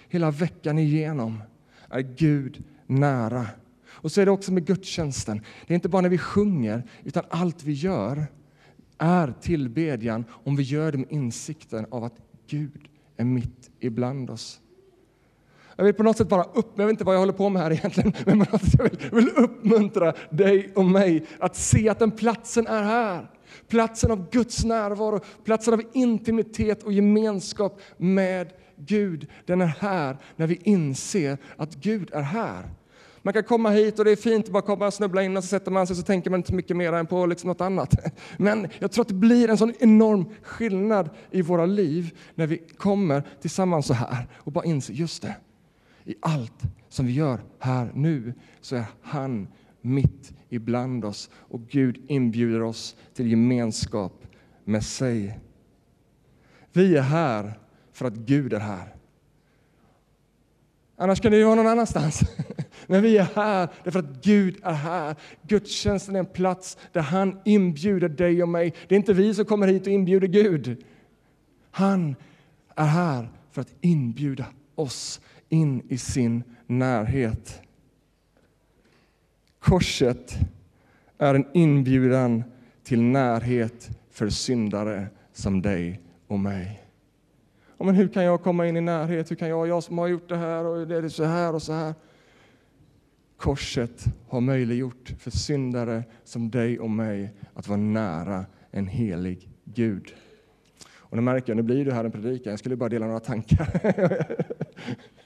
Hela 0.08 0.30
veckan 0.30 0.78
igenom 0.78 1.42
är 1.90 2.00
Gud 2.00 2.64
nära. 2.86 3.46
Och 3.88 4.12
så 4.12 4.20
är 4.20 4.24
det 4.24 4.30
också 4.30 4.52
med 4.52 4.66
gudstjänsten. 4.66 5.40
Det 5.66 5.72
är 5.72 5.74
inte 5.74 5.88
bara 5.88 6.02
när 6.02 6.08
vi 6.08 6.18
sjunger, 6.18 6.82
utan 7.04 7.24
allt 7.30 7.64
vi 7.64 7.72
gör 7.72 8.26
är 8.98 9.34
tillbedjan 9.40 10.24
om 10.30 10.56
vi 10.56 10.62
gör 10.62 10.92
det 10.92 10.98
med 10.98 11.12
insikten 11.12 11.86
av 11.90 12.04
att 12.04 12.14
Gud 12.46 12.88
är 13.16 13.24
mitt 13.24 13.70
ibland 13.80 14.30
oss. 14.30 14.60
Jag 15.78 15.84
vill 15.84 15.94
på 15.94 16.02
något 16.02 16.16
sätt 16.16 16.28
bara 16.28 16.42
upp, 16.42 16.72
jag 16.74 16.86
vet 16.86 16.90
inte 16.90 17.04
vad 17.04 17.14
jag 17.14 17.20
håller 17.20 17.32
på 17.32 17.48
med 17.48 17.62
här 17.62 17.72
egentligen, 17.72 18.12
men 18.26 18.44
på 18.44 18.52
något 18.52 18.62
sätt, 18.62 18.74
jag 18.78 18.84
vill, 18.84 18.98
jag 19.10 19.16
vill 19.16 19.44
uppmuntra 19.44 20.14
dig 20.30 20.72
och 20.74 20.84
mig 20.84 21.26
att 21.38 21.56
se 21.56 21.88
att 21.88 21.98
den 21.98 22.10
platsen 22.10 22.66
är 22.66 22.82
här. 22.82 23.30
Platsen 23.68 24.10
av 24.10 24.30
Guds 24.30 24.64
närvaro, 24.64 25.20
platsen 25.44 25.74
av 25.74 25.82
intimitet 25.92 26.82
och 26.82 26.92
gemenskap 26.92 27.80
med 27.96 28.52
Gud. 28.76 29.26
Den 29.46 29.60
är 29.60 29.66
här 29.66 30.16
när 30.36 30.46
vi 30.46 30.60
inser 30.64 31.38
att 31.56 31.74
Gud 31.74 32.10
är 32.12 32.22
här. 32.22 32.70
Man 33.22 33.34
kan 33.34 33.42
komma 33.42 33.70
hit 33.70 33.98
och 33.98 34.04
det 34.04 34.10
är 34.10 34.16
fint 34.16 34.46
att 34.46 34.52
bara 34.52 34.62
komma 34.62 34.86
och 34.86 34.94
snubbla 34.94 35.22
in 35.22 35.36
och 35.36 35.44
så 35.44 35.48
sätter 35.48 35.70
man 35.70 35.86
sig 35.86 35.96
så 35.96 36.02
tänker 36.02 36.30
man 36.30 36.40
inte 36.40 36.54
mycket 36.54 36.76
mer 36.76 36.92
än 36.92 37.06
på 37.06 37.26
liksom 37.26 37.48
något 37.48 37.60
annat. 37.60 37.94
Men 38.36 38.68
jag 38.78 38.92
tror 38.92 39.02
att 39.02 39.08
det 39.08 39.14
blir 39.14 39.50
en 39.50 39.58
sån 39.58 39.74
enorm 39.78 40.24
skillnad 40.42 41.10
i 41.30 41.42
våra 41.42 41.66
liv 41.66 42.18
när 42.34 42.46
vi 42.46 42.58
kommer 42.58 43.22
tillsammans 43.40 43.86
så 43.86 43.94
här 43.94 44.26
och 44.34 44.52
bara 44.52 44.64
inser, 44.64 44.94
just 44.94 45.22
det, 45.22 45.34
i 46.08 46.14
allt 46.20 46.62
som 46.88 47.06
vi 47.06 47.12
gör 47.12 47.40
här 47.58 47.90
nu 47.94 48.34
så 48.60 48.76
är 48.76 48.84
han 49.02 49.48
mitt 49.80 50.32
ibland 50.48 51.04
oss 51.04 51.30
och 51.34 51.60
Gud 51.68 52.04
inbjuder 52.08 52.62
oss 52.62 52.96
till 53.14 53.30
gemenskap 53.30 54.26
med 54.64 54.84
sig. 54.84 55.38
Vi 56.72 56.96
är 56.96 57.02
här 57.02 57.58
för 57.92 58.06
att 58.06 58.14
Gud 58.14 58.52
är 58.52 58.60
här. 58.60 58.94
Annars 60.96 61.20
kan 61.20 61.32
det 61.32 61.38
ju 61.38 61.44
vara 61.44 61.54
någon 61.54 61.66
annanstans. 61.66 62.20
Men 62.86 63.02
vi 63.02 63.16
är 63.16 63.28
här 63.34 63.68
därför 63.84 63.98
att 63.98 64.24
Gud 64.24 64.56
är 64.62 64.72
här. 64.72 65.16
Gudstjänsten 65.42 66.14
är 66.14 66.20
en 66.20 66.26
plats 66.26 66.78
där 66.92 67.00
han 67.00 67.40
inbjuder 67.44 68.08
dig 68.08 68.42
och 68.42 68.48
mig. 68.48 68.74
Det 68.88 68.94
är 68.94 68.96
inte 68.96 69.12
vi 69.12 69.34
som 69.34 69.44
kommer 69.44 69.68
hit 69.68 69.82
och 69.82 69.92
inbjuder 69.92 70.28
Gud. 70.28 70.84
Han 71.70 72.16
är 72.76 72.86
här 72.86 73.28
för 73.50 73.60
att 73.60 73.74
inbjuda 73.80 74.46
oss 74.74 75.20
in 75.48 75.82
i 75.88 75.98
sin 75.98 76.42
närhet. 76.66 77.62
Korset 79.58 80.38
är 81.18 81.34
en 81.34 81.46
inbjudan 81.52 82.44
till 82.84 83.02
närhet 83.02 83.90
för 84.10 84.28
syndare 84.28 85.06
som 85.32 85.62
dig 85.62 86.00
och 86.26 86.38
mig. 86.38 86.82
Ja, 87.78 87.84
men 87.84 87.94
hur 87.94 88.08
kan 88.08 88.24
jag 88.24 88.42
komma 88.42 88.66
in 88.66 88.76
i 88.76 88.80
närhet? 88.80 89.30
Hur 89.30 89.36
kan 89.36 89.48
jag, 89.48 89.68
jag 89.68 89.82
som 89.82 89.98
har 89.98 90.08
gjort 90.08 90.28
det 90.28 90.36
här 90.36 90.64
och 90.64 90.86
det 90.86 90.96
är 90.96 91.08
så 91.08 91.24
här 91.24 91.54
och 91.54 91.62
så 91.62 91.72
här. 91.72 91.94
Korset 93.36 94.04
har 94.28 94.40
möjliggjort 94.40 95.14
för 95.18 95.30
syndare 95.30 96.04
som 96.24 96.50
dig 96.50 96.78
och 96.78 96.90
mig 96.90 97.34
att 97.54 97.68
vara 97.68 97.78
nära 97.78 98.46
en 98.70 98.86
helig 98.86 99.48
Gud. 99.64 100.14
Och 100.88 101.16
nu 101.16 101.22
märker 101.22 101.50
jag, 101.50 101.56
nu 101.56 101.62
blir 101.62 101.84
det 101.84 101.94
här 101.94 102.04
en 102.04 102.12
predikan, 102.12 102.50
jag 102.50 102.58
skulle 102.58 102.76
bara 102.76 102.88
dela 102.88 103.06
några 103.06 103.20
tankar. 103.20 103.80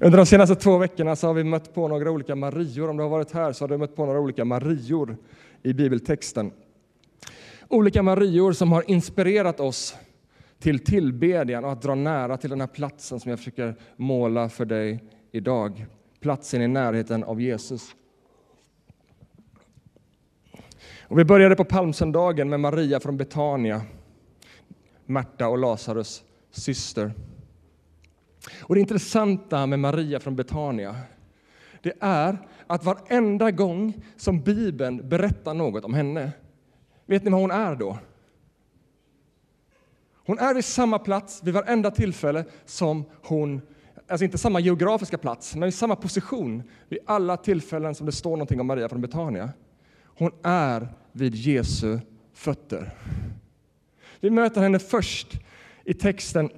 Under 0.00 0.16
de 0.16 0.26
senaste 0.26 0.54
två 0.54 0.78
veckorna 0.78 1.16
så 1.16 1.26
har 1.26 1.34
vi 1.34 1.44
mött 1.44 1.74
på 1.74 1.88
några 1.88 2.10
olika 2.10 2.34
Marior. 2.34 2.88
Om 2.88 2.96
du 2.96 3.02
har 3.02 3.10
varit 3.10 3.32
här 3.32 3.52
så 3.52 3.64
har 3.64 3.68
du 3.68 3.76
mött 3.76 3.96
på 3.96 4.06
några 4.06 4.20
olika 4.20 4.44
Marior 4.44 5.16
i 5.62 5.72
bibeltexten. 5.72 6.52
Olika 7.68 8.02
Marior 8.02 8.52
som 8.52 8.72
har 8.72 8.90
inspirerat 8.90 9.60
oss 9.60 9.96
till 10.58 10.84
tillbedjan 10.84 11.64
och 11.64 11.72
att 11.72 11.82
dra 11.82 11.94
nära 11.94 12.36
till 12.36 12.50
den 12.50 12.60
här 12.60 12.66
platsen 12.66 13.20
som 13.20 13.30
jag 13.30 13.38
försöker 13.38 13.74
måla 13.96 14.48
för 14.48 14.64
dig 14.64 15.04
idag. 15.32 15.86
Platsen 16.20 16.62
i 16.62 16.68
närheten 16.68 17.24
av 17.24 17.40
Jesus. 17.40 17.94
Och 21.00 21.18
vi 21.18 21.24
började 21.24 21.56
på 21.56 21.64
palmsöndagen 21.64 22.48
med 22.48 22.60
Maria 22.60 23.00
från 23.00 23.16
Betania, 23.16 23.82
Märta 25.06 25.48
och 25.48 25.58
Lazarus 25.58 26.24
syster. 26.50 27.12
Och 28.60 28.74
det 28.74 28.80
intressanta 28.80 29.66
med 29.66 29.78
Maria 29.78 30.20
från 30.20 30.36
Betania 30.36 30.96
det 31.82 31.92
är 32.00 32.38
att 32.66 32.84
varenda 32.84 33.50
gång 33.50 33.94
som 34.16 34.40
Bibeln 34.40 35.08
berättar 35.08 35.54
något 35.54 35.84
om 35.84 35.94
henne, 35.94 36.32
vet 37.06 37.24
ni 37.24 37.30
vad 37.30 37.40
hon 37.40 37.50
är 37.50 37.76
då? 37.76 37.98
Hon 40.14 40.38
är 40.38 40.54
vid 40.54 40.64
samma 40.64 40.98
plats 40.98 41.42
vid 41.42 41.54
varenda 41.54 41.90
tillfälle 41.90 42.44
som 42.64 43.04
hon, 43.22 43.60
alltså 44.08 44.24
inte 44.24 44.38
samma 44.38 44.60
geografiska 44.60 45.18
plats, 45.18 45.56
men 45.56 45.68
i 45.68 45.72
samma 45.72 45.96
position 45.96 46.62
vid 46.88 46.98
alla 47.06 47.36
tillfällen 47.36 47.94
som 47.94 48.06
det 48.06 48.12
står 48.12 48.30
någonting 48.30 48.60
om 48.60 48.66
Maria 48.66 48.88
från 48.88 49.00
Betania. 49.00 49.50
Hon 50.04 50.30
är 50.42 50.88
vid 51.12 51.34
Jesu 51.34 51.98
fötter. 52.32 52.94
Vi 54.20 54.30
möter 54.30 54.60
henne 54.60 54.78
först 54.78 55.40
i 55.84 55.94
texten 55.94 56.50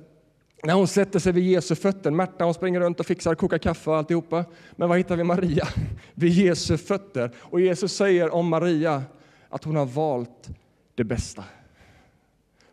när 0.62 0.74
hon 0.74 0.88
sätter 0.88 1.18
sig 1.18 1.32
vid 1.32 1.44
Jesu 1.44 1.74
fötter. 1.74 2.10
Märta 2.10 2.44
hon 2.44 2.54
springer 2.54 2.80
runt 2.80 3.00
och 3.00 3.06
fixar 3.06 3.34
kokar 3.34 3.58
kaffe 3.58 3.90
och 3.90 3.96
alltihopa. 3.96 4.44
Men 4.76 4.88
vad 4.88 4.98
hittar 4.98 5.16
vi 5.16 5.24
Maria? 5.24 5.68
Vid 6.14 6.32
Jesu 6.32 6.76
fötter. 6.76 7.30
Och 7.38 7.60
Jesus 7.60 7.96
säger 7.96 8.34
om 8.34 8.48
Maria 8.48 9.02
att 9.48 9.64
hon 9.64 9.76
har 9.76 9.86
valt 9.86 10.48
det 10.94 11.04
bästa. 11.04 11.44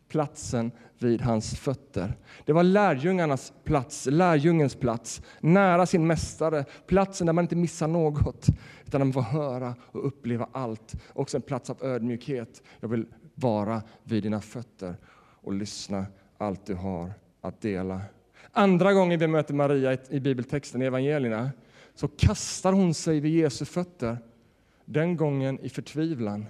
Platsen 0.08 0.72
vid 1.00 1.22
hans 1.22 1.60
fötter. 1.60 2.14
Det 2.46 2.54
var 2.54 2.64
lärjungarnas 2.64 3.54
plats, 3.64 4.06
lärjungens 4.06 4.76
plats, 4.76 5.22
nära 5.40 5.86
sin 5.86 6.08
mästare, 6.08 6.66
platsen 6.88 7.28
där 7.28 7.34
man 7.34 7.44
inte 7.44 7.56
missar 7.56 7.88
något, 7.88 8.48
utan 8.86 9.02
där 9.02 9.06
man 9.06 9.14
får 9.14 9.22
höra 9.22 9.76
och 9.82 10.08
uppleva 10.08 10.48
allt. 10.52 10.96
Också 11.14 11.38
en 11.38 11.42
plats 11.42 11.70
av 11.70 11.84
ödmjukhet. 11.84 12.64
Jag 12.80 12.90
vill 12.90 13.06
vara 13.36 13.82
vid 14.04 14.24
dina 14.24 14.42
fötter 14.42 14.98
och 15.42 15.54
lyssna 15.54 16.06
allt 16.38 16.66
du 16.66 16.74
har 16.74 17.14
att 17.48 17.62
dela. 17.62 18.02
Andra 18.52 18.94
gången 18.94 19.20
vi 19.20 19.28
möter 19.28 19.54
Maria 19.54 19.98
i 20.10 20.20
bibeltexten 20.20 20.82
i 20.82 20.86
evangelierna 20.86 21.52
så 21.96 22.08
kastar 22.08 22.74
hon 22.74 22.94
sig 22.94 23.20
vid 23.20 23.36
Jesu 23.36 23.66
fötter, 23.66 24.18
den 24.86 25.18
gången 25.18 25.60
i 25.60 25.70
förtvivlan 25.70 26.46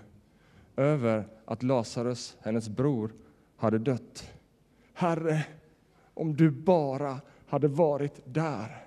över 0.78 1.28
att 1.46 1.64
Lazarus, 1.64 2.38
hennes 2.42 2.70
bror, 2.70 3.12
hade 3.58 3.78
dött. 3.78 4.32
Herre, 4.94 5.46
om 6.14 6.36
du 6.36 6.50
bara 6.50 7.22
hade 7.48 7.68
varit 7.68 8.22
där. 8.26 8.86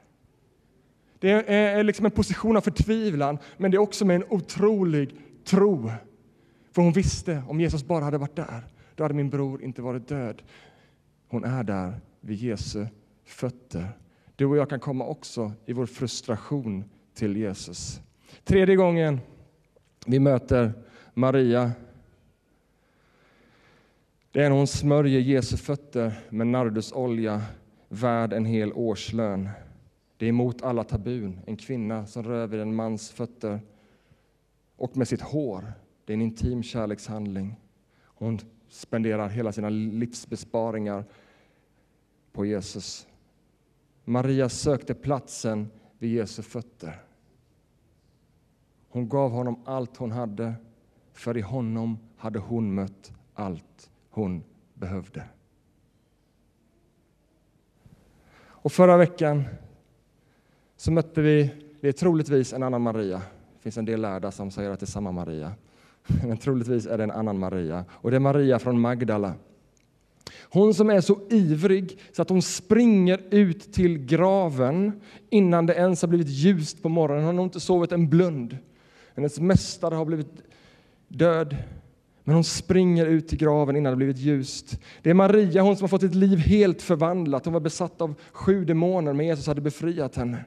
Det 1.18 1.30
är 1.52 1.82
liksom 1.82 2.04
en 2.06 2.10
position 2.10 2.56
av 2.56 2.60
förtvivlan, 2.60 3.38
men 3.56 3.70
det 3.70 3.76
är 3.76 3.78
också 3.78 4.04
med 4.04 4.16
en 4.16 4.24
otrolig 4.28 5.14
tro. 5.44 5.90
För 6.72 6.82
hon 6.82 6.92
visste, 6.92 7.42
om 7.48 7.60
Jesus 7.60 7.84
bara 7.84 8.04
hade 8.04 8.18
varit 8.18 8.36
där, 8.36 8.64
då 8.94 9.04
hade 9.04 9.14
min 9.14 9.30
bror 9.30 9.62
inte 9.62 9.82
varit 9.82 10.08
död. 10.08 10.42
Hon 11.28 11.44
är 11.44 11.64
där 11.64 12.00
vid 12.20 12.38
Jesu 12.38 12.86
fötter. 13.24 13.88
Du 14.36 14.46
och 14.46 14.56
jag 14.56 14.70
kan 14.70 14.80
komma 14.80 15.06
också 15.06 15.52
i 15.66 15.72
vår 15.72 15.86
frustration 15.86 16.84
till 17.14 17.36
Jesus. 17.36 18.00
Tredje 18.44 18.76
gången 18.76 19.20
vi 20.06 20.18
möter 20.18 20.72
Maria 21.14 21.72
det 24.32 24.44
är 24.44 24.50
när 24.50 24.56
hon 24.56 24.66
smörjer 24.66 25.20
Jesu 25.20 25.56
fötter 25.56 26.12
med 26.28 26.46
nardusolja 26.46 27.42
värd 27.88 28.32
en 28.32 28.44
hel 28.44 28.72
årslön. 28.72 29.48
Det 30.16 30.24
är 30.26 30.28
emot 30.28 30.62
alla 30.62 30.84
tabun. 30.84 31.40
En 31.46 31.56
kvinna 31.56 32.06
som 32.06 32.22
rör 32.22 32.46
vid 32.46 32.60
en 32.60 32.74
mans 32.74 33.10
fötter 33.10 33.60
och 34.76 34.96
med 34.96 35.08
sitt 35.08 35.20
hår. 35.20 35.72
Det 36.04 36.12
är 36.12 36.14
en 36.14 36.22
intim 36.22 36.62
kärlekshandling. 36.62 37.56
Hon 38.04 38.38
spenderar 38.68 39.28
hela 39.28 39.52
sina 39.52 39.68
livsbesparingar 39.68 41.04
på 42.32 42.46
Jesus. 42.46 43.06
Maria 44.04 44.48
sökte 44.48 44.94
platsen 44.94 45.70
vid 45.98 46.12
Jesu 46.12 46.42
fötter. 46.42 47.02
Hon 48.88 49.08
gav 49.08 49.30
honom 49.30 49.62
allt 49.64 49.96
hon 49.96 50.10
hade, 50.10 50.54
för 51.12 51.36
i 51.36 51.40
honom 51.40 51.98
hade 52.16 52.38
hon 52.38 52.74
mött 52.74 53.12
allt 53.34 53.90
hon 54.10 54.44
behövde. 54.74 55.24
Och 58.38 58.72
förra 58.72 58.96
veckan 58.96 59.44
så 60.76 60.92
mötte 60.92 61.20
vi, 61.20 61.54
det 61.80 61.88
är 61.88 61.92
troligtvis 61.92 62.52
en 62.52 62.62
annan 62.62 62.82
Maria. 62.82 63.22
Det 63.56 63.62
finns 63.62 63.78
en 63.78 63.84
del 63.84 64.00
lärda 64.00 64.30
som 64.30 64.50
säger 64.50 64.70
att 64.70 64.80
det 64.80 64.84
är 64.84 64.86
samma 64.86 65.12
Maria. 65.12 65.52
Men 66.26 66.36
troligtvis 66.36 66.86
är 66.86 66.98
det 66.98 67.04
en 67.04 67.10
annan 67.10 67.38
Maria. 67.38 67.84
Och 67.90 68.10
det 68.10 68.16
är 68.16 68.20
Maria 68.20 68.58
från 68.58 68.80
Magdala. 68.80 69.34
Hon 70.50 70.74
som 70.74 70.90
är 70.90 71.00
så 71.00 71.18
ivrig 71.30 71.98
så 72.12 72.22
att 72.22 72.28
hon 72.28 72.42
springer 72.42 73.20
ut 73.30 73.72
till 73.72 73.98
graven 73.98 75.00
innan 75.30 75.66
det 75.66 75.74
ens 75.74 76.02
har 76.02 76.08
blivit 76.08 76.28
ljust 76.28 76.82
på 76.82 76.88
morgonen. 76.88 77.24
Hon 77.24 77.36
har 77.36 77.44
inte 77.44 77.60
sovit 77.60 77.92
en 77.92 78.08
blund. 78.08 78.58
Hennes 79.14 79.40
mästare 79.40 79.94
har 79.94 80.04
blivit 80.04 80.42
död. 81.08 81.56
Men 82.24 82.34
hon 82.34 82.44
springer 82.44 83.06
ut 83.06 83.28
till 83.28 83.38
graven 83.38 83.76
innan 83.76 83.92
det 83.92 83.96
blivit 83.96 84.18
ljust. 84.18 84.80
Det 85.02 85.10
är 85.10 85.14
Maria, 85.14 85.62
hon 85.62 85.76
som 85.76 85.84
har 85.84 85.88
fått 85.88 86.00
sitt 86.00 86.14
liv 86.14 86.38
helt 86.38 86.82
förvandlat. 86.82 87.44
Hon 87.44 87.54
var 87.54 87.60
besatt 87.60 88.00
av 88.00 88.14
sju 88.32 88.64
demoner, 88.64 89.12
men 89.12 89.26
Jesus 89.26 89.46
hade 89.46 89.60
befriat 89.60 90.16
henne. 90.16 90.44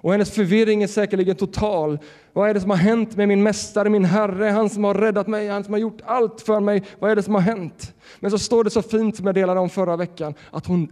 Och 0.00 0.12
hennes 0.12 0.30
förvirring 0.30 0.82
är 0.82 0.86
säkerligen 0.86 1.36
total. 1.36 1.98
Vad 2.32 2.50
är 2.50 2.54
det 2.54 2.60
som 2.60 2.70
har 2.70 2.76
hänt 2.76 3.16
med 3.16 3.28
min 3.28 3.42
mästare, 3.42 3.90
min 3.90 4.04
Herre, 4.04 4.44
han 4.44 4.70
som 4.70 4.84
har 4.84 4.94
räddat 4.94 5.26
mig, 5.26 5.48
han 5.48 5.64
som 5.64 5.72
har 5.72 5.80
gjort 5.80 6.00
allt 6.04 6.40
för 6.40 6.60
mig? 6.60 6.82
Vad 6.98 7.10
är 7.10 7.16
det 7.16 7.22
som 7.22 7.34
har 7.34 7.42
hänt? 7.42 7.94
Men 8.20 8.30
så 8.30 8.38
står 8.38 8.64
det 8.64 8.70
så 8.70 8.82
fint 8.82 9.16
som 9.16 9.26
jag 9.26 9.34
delade 9.34 9.60
om 9.60 9.70
förra 9.70 9.96
veckan, 9.96 10.34
att 10.50 10.66
hon 10.66 10.88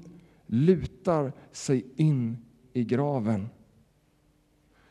lutar 0.47 1.33
sig 1.53 1.87
in 1.97 2.39
i 2.73 2.85
graven. 2.85 3.49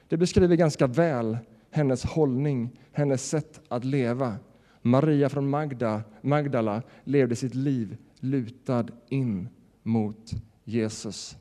Det 0.08 0.18
beskriver 0.18 0.56
ganska 0.56 0.88
väl 0.88 1.38
hennes 1.72 2.04
hållning, 2.04 2.80
hennes 2.92 3.30
sätt 3.30 3.62
att 3.68 3.86
leva. 3.86 4.36
Maria 4.82 5.30
från 5.30 5.50
Magda, 5.50 6.02
Magdala 6.22 6.82
levde 7.04 7.36
sitt 7.36 7.56
liv 7.56 7.98
lutad 8.20 8.86
in 9.10 9.50
mot 9.84 10.32
Jesus. 10.64 11.38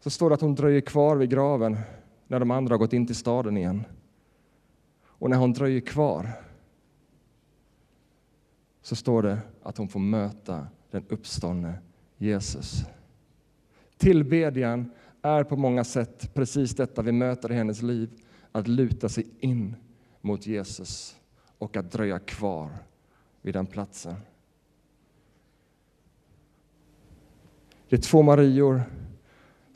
Så 0.00 0.10
står 0.10 0.30
det 0.30 0.34
att 0.34 0.40
hon 0.40 0.54
dröjer 0.54 0.80
kvar 0.80 1.16
vid 1.16 1.30
graven 1.30 1.76
när 2.26 2.40
de 2.40 2.50
andra 2.50 2.72
har 2.72 2.78
gått 2.78 2.92
in 2.92 3.06
till 3.06 3.16
staden 3.16 3.56
igen. 3.56 3.84
Och 5.04 5.30
när 5.30 5.36
hon 5.36 5.52
dröjer 5.52 5.80
kvar 5.80 6.30
så 8.82 8.96
står 8.96 9.22
det 9.22 9.38
att 9.62 9.76
hon 9.76 9.88
får 9.88 10.00
möta 10.00 10.66
den 10.90 11.04
uppståndne 11.08 11.78
Jesus. 12.16 12.84
Tillbedjan 13.96 14.90
är 15.22 15.44
på 15.44 15.56
många 15.56 15.84
sätt 15.84 16.34
precis 16.34 16.74
detta 16.74 17.02
vi 17.02 17.12
möter 17.12 17.52
i 17.52 17.54
hennes 17.54 17.82
liv, 17.82 18.10
att 18.52 18.68
luta 18.68 19.08
sig 19.08 19.26
in 19.40 19.76
mot 20.20 20.46
Jesus 20.46 21.16
och 21.58 21.76
att 21.76 21.92
dröja 21.92 22.18
kvar 22.18 22.70
vid 23.42 23.54
den 23.54 23.66
platsen. 23.66 24.14
Det 27.88 27.96
är 27.96 28.00
två 28.00 28.22
Marior 28.22 28.82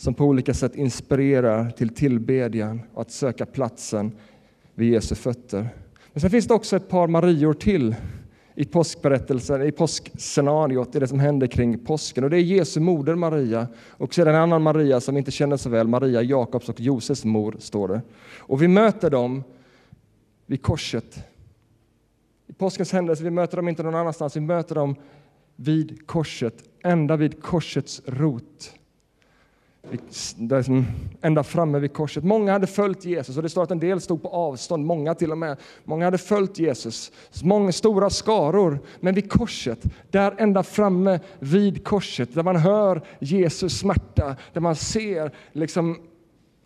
som 0.01 0.15
på 0.15 0.25
olika 0.25 0.55
sätt 0.55 0.75
inspirerar 0.75 1.71
till 1.71 1.89
tillbedjan 1.89 2.83
och 2.95 3.01
att 3.01 3.11
söka 3.11 3.47
platsen 3.47 4.13
vid 4.75 4.93
Jesu 4.93 5.15
fötter. 5.15 5.69
Men 6.13 6.21
sen 6.21 6.31
finns 6.31 6.47
det 6.47 6.55
också 6.55 6.77
ett 6.77 6.89
par 6.89 7.07
Marior 7.07 7.55
till 7.55 7.95
i 8.55 8.65
påskberättelsen, 8.65 9.63
i 9.63 9.73
påskscenariot, 9.73 10.97
i 10.97 10.99
det 10.99 11.09
som 11.09 11.21
händer 11.21 11.47
kring 11.47 11.79
påsken. 11.79 12.25
Och 12.25 12.31
det 12.31 12.37
är 12.37 12.41
Jesu 12.41 12.81
moder 12.81 13.15
Maria 13.15 13.67
och 13.89 14.15
sedan 14.15 14.35
en 14.35 14.41
annan 14.41 14.63
Maria 14.63 15.01
som 15.01 15.15
vi 15.15 15.19
inte 15.19 15.31
känner 15.31 15.57
så 15.57 15.69
väl, 15.69 15.89
Maria, 15.89 16.23
Jakobs 16.23 16.69
och 16.69 16.81
Josefs 16.81 17.25
mor, 17.25 17.57
står 17.59 17.89
det. 17.89 18.03
Och 18.39 18.63
vi 18.63 18.69
möter 18.69 19.11
dem 19.11 19.45
vid 20.47 20.63
korset. 20.63 21.25
I 22.47 22.53
påskens 22.53 22.93
händelse, 22.93 23.25
vi 23.25 23.31
möter 23.31 23.57
dem 23.57 23.69
inte 23.69 23.83
någon 23.83 23.95
annanstans, 23.95 24.37
vi 24.37 24.41
möter 24.41 24.75
dem 24.75 24.97
vid 25.57 26.07
korset, 26.07 26.55
ända 26.85 27.17
vid 27.17 27.43
korsets 27.43 28.03
rot 28.07 28.75
ända 31.21 31.43
framme 31.43 31.79
vid 31.79 31.93
korset. 31.93 32.25
Många 32.25 32.53
hade 32.53 32.67
följt 32.67 33.05
Jesus 33.05 33.37
och 33.37 33.43
det 33.43 33.49
står 33.49 33.63
att 33.63 33.71
en 33.71 33.79
del 33.79 34.01
stod 34.01 34.23
på 34.23 34.29
avstånd, 34.29 34.87
många 34.87 35.15
till 35.15 35.33
och 35.33 35.39
med. 35.39 35.57
Många 35.85 36.05
hade 36.05 36.19
följt 36.19 36.59
Jesus, 36.59 37.13
många 37.43 37.73
stora 37.73 38.11
skaror. 38.11 38.79
Men 39.01 39.15
vid 39.15 39.31
korset, 39.31 39.85
där 40.11 40.35
ända 40.39 40.63
framme 40.63 41.21
vid 41.39 41.85
korset, 41.85 42.35
där 42.35 42.43
man 42.43 42.57
hör 42.57 43.03
Jesus 43.19 43.79
smärta, 43.79 44.37
där 44.53 44.61
man 44.61 44.77
ser 44.77 45.35
liksom 45.53 46.01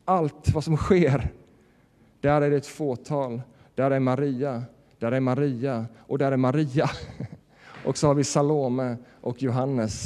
allt 0.05 0.55
vad 0.55 0.65
som 0.65 0.77
sker. 0.77 1.33
Där 2.21 2.43
är 2.43 2.51
det 2.51 2.57
ett 2.57 2.67
fåtal. 2.67 3.43
Där 3.75 3.91
är 3.91 4.01
Maria, 4.01 4.63
där 4.99 5.13
är 5.13 5.21
Maria 5.21 5.87
och 5.99 6.19
där 6.19 6.33
är 6.33 6.37
Maria. 6.37 6.91
Och 7.85 7.99
så 7.99 8.07
har 8.07 8.15
vi 8.15 8.25
Salome 8.25 8.97
och 9.21 9.43
Johannes. 9.43 10.05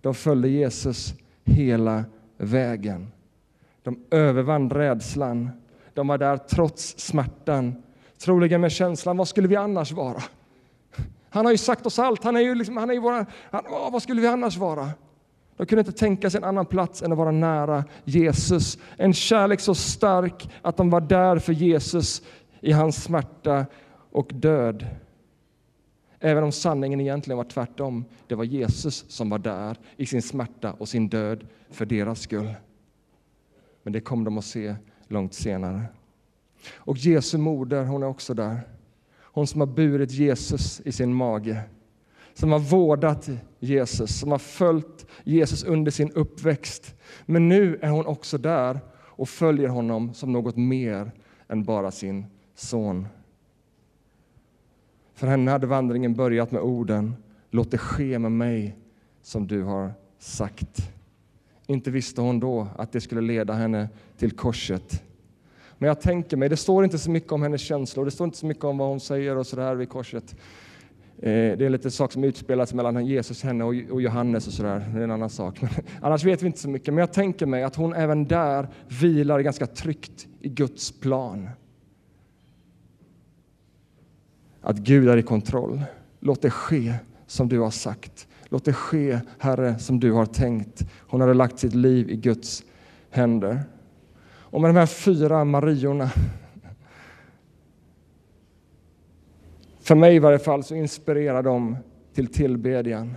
De 0.00 0.14
följde 0.14 0.48
Jesus 0.48 1.14
hela 1.48 2.04
vägen. 2.36 3.12
De 3.82 3.98
övervann 4.10 4.70
rädslan. 4.70 5.50
De 5.94 6.08
var 6.08 6.18
där 6.18 6.36
trots 6.36 6.98
smärtan, 6.98 7.82
troligen 8.18 8.60
med 8.60 8.72
känslan 8.72 9.16
vad 9.16 9.28
skulle 9.28 9.48
vi 9.48 9.56
annars 9.56 9.92
vara? 9.92 10.22
Han 11.30 11.44
har 11.44 11.52
ju 11.52 11.58
sagt 11.58 11.86
oss 11.86 11.98
allt. 11.98 12.24
Han 12.24 12.36
är 12.36 12.40
ju 12.40 12.54
liksom, 12.54 12.76
han 12.76 12.90
är 12.90 12.94
ju 12.94 13.00
våra, 13.00 13.26
han, 13.50 13.64
åh, 13.66 13.92
vad 13.92 14.02
skulle 14.02 14.20
vi 14.20 14.26
annars 14.26 14.56
vara? 14.56 14.90
De 15.56 15.66
kunde 15.66 15.80
inte 15.80 15.92
tänka 15.92 16.30
sig 16.30 16.38
en 16.38 16.44
annan 16.44 16.66
plats 16.66 17.02
än 17.02 17.12
att 17.12 17.18
vara 17.18 17.30
nära 17.30 17.84
Jesus. 18.04 18.78
En 18.96 19.14
kärlek 19.14 19.60
så 19.60 19.74
stark 19.74 20.50
att 20.62 20.76
de 20.76 20.90
var 20.90 21.00
där 21.00 21.38
för 21.38 21.52
Jesus 21.52 22.22
i 22.60 22.72
hans 22.72 23.02
smärta 23.02 23.66
och 24.12 24.30
död. 24.34 24.86
Även 26.20 26.44
om 26.44 26.52
sanningen 26.52 27.00
egentligen 27.00 27.36
var 27.36 27.44
tvärtom. 27.44 28.04
Det 28.26 28.34
var 28.34 28.44
Jesus 28.44 29.04
som 29.08 29.30
var 29.30 29.38
där 29.38 29.76
i 29.96 30.06
sin 30.06 30.22
smärta 30.22 30.72
och 30.72 30.88
sin 30.88 31.08
död 31.08 31.46
för 31.70 31.86
deras 31.86 32.20
skull. 32.20 32.54
Men 33.82 33.92
det 33.92 34.00
kom 34.00 34.24
de 34.24 34.38
att 34.38 34.44
se 34.44 34.74
långt 35.08 35.34
senare. 35.34 35.82
Och 36.74 36.96
Jesu 36.96 37.38
moder, 37.38 37.84
hon 37.84 38.02
är 38.02 38.06
också 38.06 38.34
där. 38.34 38.60
Hon 39.20 39.46
som 39.46 39.60
har 39.60 39.66
burit 39.66 40.10
Jesus 40.10 40.80
i 40.84 40.92
sin 40.92 41.14
mage. 41.14 41.60
Som 42.34 42.52
har 42.52 42.58
vårdat 42.58 43.28
Jesus, 43.58 44.20
som 44.20 44.30
har 44.30 44.38
följt 44.38 45.06
Jesus 45.24 45.64
under 45.64 45.90
sin 45.90 46.12
uppväxt. 46.12 46.94
Men 47.26 47.48
nu 47.48 47.78
är 47.82 47.88
hon 47.88 48.06
också 48.06 48.38
där 48.38 48.80
och 48.96 49.28
följer 49.28 49.68
honom 49.68 50.14
som 50.14 50.32
något 50.32 50.56
mer 50.56 51.12
än 51.48 51.64
bara 51.64 51.90
sin 51.90 52.26
son. 52.54 53.06
För 55.18 55.26
henne 55.26 55.50
hade 55.50 55.66
vandringen 55.66 56.14
börjat 56.14 56.50
med 56.50 56.62
orden 56.62 57.14
Låt 57.50 57.70
det 57.70 57.78
ske 57.78 58.18
med 58.18 58.32
mig 58.32 58.76
som 59.22 59.46
du 59.46 59.62
har 59.62 59.92
sagt. 60.18 60.90
Inte 61.66 61.90
visste 61.90 62.20
hon 62.20 62.40
då 62.40 62.68
att 62.76 62.92
det 62.92 63.00
skulle 63.00 63.20
leda 63.20 63.52
henne 63.52 63.88
till 64.16 64.30
korset. 64.30 65.02
Men 65.78 65.88
jag 65.88 66.00
tänker 66.00 66.36
mig, 66.36 66.48
det 66.48 66.56
står 66.56 66.84
inte 66.84 66.98
så 66.98 67.10
mycket 67.10 67.32
om 67.32 67.42
hennes 67.42 67.60
känslor, 67.60 68.04
det 68.04 68.10
står 68.10 68.24
inte 68.24 68.38
så 68.38 68.46
mycket 68.46 68.64
om 68.64 68.78
vad 68.78 68.88
hon 68.88 69.00
säger 69.00 69.36
och 69.36 69.46
så 69.46 69.56
där 69.56 69.74
vid 69.74 69.88
korset. 69.88 70.36
Eh, 71.18 71.58
det 71.58 71.66
är 71.66 71.70
lite 71.70 71.90
sak 71.90 72.12
som 72.12 72.24
utspelas 72.24 72.74
mellan 72.74 73.06
Jesus, 73.06 73.42
henne 73.42 73.64
och 73.64 74.02
Johannes 74.02 74.46
och 74.46 74.52
sådär. 74.52 74.90
Det 74.94 75.00
är 75.00 75.04
en 75.04 75.10
annan 75.10 75.30
sak. 75.30 75.60
Men 75.60 75.70
annars 76.02 76.24
vet 76.24 76.42
vi 76.42 76.46
inte 76.46 76.58
så 76.58 76.68
mycket. 76.68 76.94
Men 76.94 77.00
jag 77.00 77.12
tänker 77.12 77.46
mig 77.46 77.62
att 77.62 77.76
hon 77.76 77.94
även 77.94 78.24
där 78.24 78.68
vilar 79.00 79.40
ganska 79.40 79.66
tryggt 79.66 80.26
i 80.40 80.48
Guds 80.48 81.00
plan 81.00 81.48
att 84.68 84.76
Gud 84.76 85.08
är 85.08 85.16
i 85.16 85.22
kontroll. 85.22 85.82
Låt 86.20 86.42
det 86.42 86.50
ske 86.50 86.94
som 87.26 87.48
du 87.48 87.58
har 87.58 87.70
sagt. 87.70 88.28
Låt 88.48 88.64
det 88.64 88.72
ske, 88.72 89.20
Herre, 89.38 89.78
som 89.78 90.00
du 90.00 90.12
har 90.12 90.26
tänkt. 90.26 90.86
Hon 91.08 91.20
hade 91.20 91.34
lagt 91.34 91.58
sitt 91.58 91.74
liv 91.74 92.10
i 92.10 92.16
Guds 92.16 92.64
händer. 93.10 93.62
Och 94.24 94.60
med 94.60 94.68
de 94.70 94.76
här 94.76 94.86
fyra 94.86 95.44
Mariorna 95.44 96.10
För 99.80 99.94
mig 99.94 100.16
i 100.16 100.18
varje 100.18 100.38
fall 100.38 100.64
så 100.64 100.74
inspirerar 100.74 101.42
de 101.42 101.76
till 102.14 102.26
tillbedjan. 102.26 103.14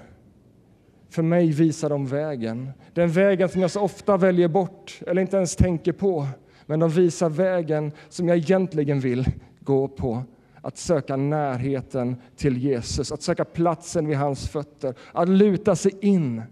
För 1.09 1.23
mig 1.23 1.51
visar 1.51 1.89
de 1.89 2.07
vägen. 2.07 2.69
Den 2.93 3.11
vägen 3.11 3.49
som 3.49 3.61
jag 3.61 3.71
så 3.71 3.81
ofta 3.81 4.17
väljer 4.17 4.47
bort 4.47 4.99
eller 5.07 5.21
inte 5.21 5.37
ens 5.37 5.55
tänker 5.55 5.91
på. 5.91 6.27
Men 6.65 6.79
de 6.79 6.89
visar 6.89 7.29
vägen 7.29 7.91
som 8.09 8.27
jag 8.27 8.37
egentligen 8.37 8.99
vill 8.99 9.25
gå 9.59 9.87
på 9.87 10.23
att 10.61 10.77
söka 10.77 11.15
närheten 11.15 12.15
till 12.35 12.57
Jesus, 12.57 13.11
att 13.11 13.21
söka 13.21 13.45
platsen 13.45 14.07
vid 14.07 14.17
hans 14.17 14.49
fötter, 14.49 14.95
att 15.11 15.29
luta 15.29 15.75
sig 15.75 15.91
in 16.01 16.43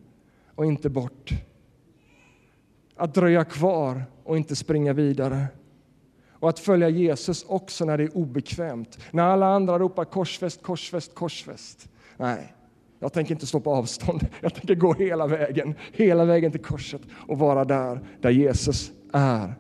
och 0.56 0.66
inte 0.66 0.90
bort. 0.90 1.34
att 2.96 3.14
dröja 3.14 3.46
kvar 3.46 4.04
och 4.24 4.38
inte 4.38 4.56
springa 4.56 4.94
vidare. 4.94 5.48
Och 6.32 6.50
att 6.50 6.60
följa 6.60 6.90
Jesus 6.90 7.46
också 7.48 7.86
när 7.86 7.98
det 7.98 8.04
är 8.04 8.18
obekvämt. 8.18 8.98
När 9.12 9.24
alla 9.24 9.46
andra 9.46 9.80
ropar 9.80 10.06
korsfäst, 10.06 10.62
korsfäst, 10.62 11.16
korsfäst. 11.16 11.90
Nej, 12.18 12.54
jag 13.00 13.14
tänker 13.14 13.34
inte 13.34 13.48
stå 13.48 13.60
på 13.60 13.72
avstånd. 13.74 14.28
Jag 14.42 14.54
tänker 14.54 14.76
gå 14.76 14.94
hela 14.94 15.28
vägen, 15.28 15.76
hela 15.92 16.26
vägen 16.26 16.52
till 16.52 16.62
korset 16.62 17.02
och 17.28 17.40
vara 17.40 17.66
där, 17.66 18.02
där 18.22 18.30
Jesus 18.30 18.92
är. 19.14 19.54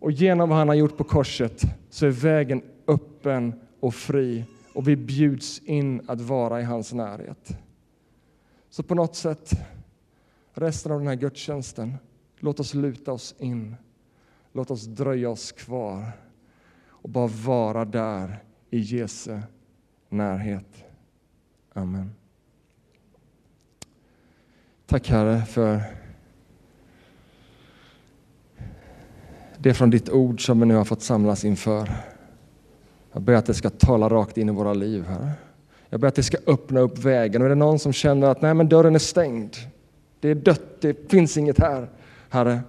Och 0.00 0.12
genom 0.12 0.48
vad 0.48 0.58
han 0.58 0.68
har 0.68 0.74
gjort 0.74 0.96
på 0.96 1.04
korset 1.04 1.64
så 1.90 2.06
är 2.06 2.10
vägen 2.10 2.62
öppen 2.86 3.60
och 3.80 3.94
fri 3.94 4.44
och 4.74 4.88
vi 4.88 4.96
bjuds 4.96 5.58
in 5.58 6.02
att 6.06 6.20
vara 6.20 6.60
i 6.60 6.64
hans 6.64 6.92
närhet. 6.92 7.56
Så 8.70 8.82
på 8.82 8.94
något 8.94 9.16
sätt, 9.16 9.52
resten 10.52 10.92
av 10.92 10.98
den 10.98 11.08
här 11.08 11.14
gudstjänsten, 11.14 11.96
låt 12.38 12.60
oss 12.60 12.74
luta 12.74 13.12
oss 13.12 13.34
in. 13.38 13.76
Låt 14.52 14.70
oss 14.70 14.84
dröja 14.84 15.30
oss 15.30 15.52
kvar 15.52 16.12
och 16.86 17.10
bara 17.10 17.26
vara 17.26 17.84
där 17.84 18.44
i 18.70 18.78
Jesu 18.78 19.40
närhet. 20.08 20.84
Amen. 21.72 22.10
Tack 24.86 25.08
Herre 25.08 25.44
för 25.44 25.82
det 29.62 29.74
från 29.74 29.90
ditt 29.90 30.10
ord 30.10 30.46
som 30.46 30.60
vi 30.60 30.66
nu 30.66 30.74
har 30.74 30.84
fått 30.84 31.02
samlas 31.02 31.44
inför. 31.44 31.90
Jag 33.12 33.22
ber 33.22 33.32
att 33.32 33.46
det 33.46 33.54
ska 33.54 33.70
tala 33.70 34.08
rakt 34.08 34.38
in 34.38 34.48
i 34.48 34.52
våra 34.52 34.72
liv, 34.72 35.04
Herre. 35.08 35.30
Jag 35.88 36.00
ber 36.00 36.08
att 36.08 36.14
det 36.14 36.22
ska 36.22 36.38
öppna 36.46 36.80
upp 36.80 36.98
vägen. 36.98 37.42
Och 37.42 37.46
är 37.46 37.48
det 37.48 37.54
någon 37.54 37.78
som 37.78 37.92
känner 37.92 38.26
att 38.26 38.42
nej, 38.42 38.54
men 38.54 38.68
dörren 38.68 38.94
är 38.94 38.98
stängd, 38.98 39.56
det 40.20 40.28
är 40.28 40.34
dött, 40.34 40.80
det 40.80 41.10
finns 41.10 41.36
inget 41.36 41.58
här. 41.58 41.88
Herre, 42.28 42.60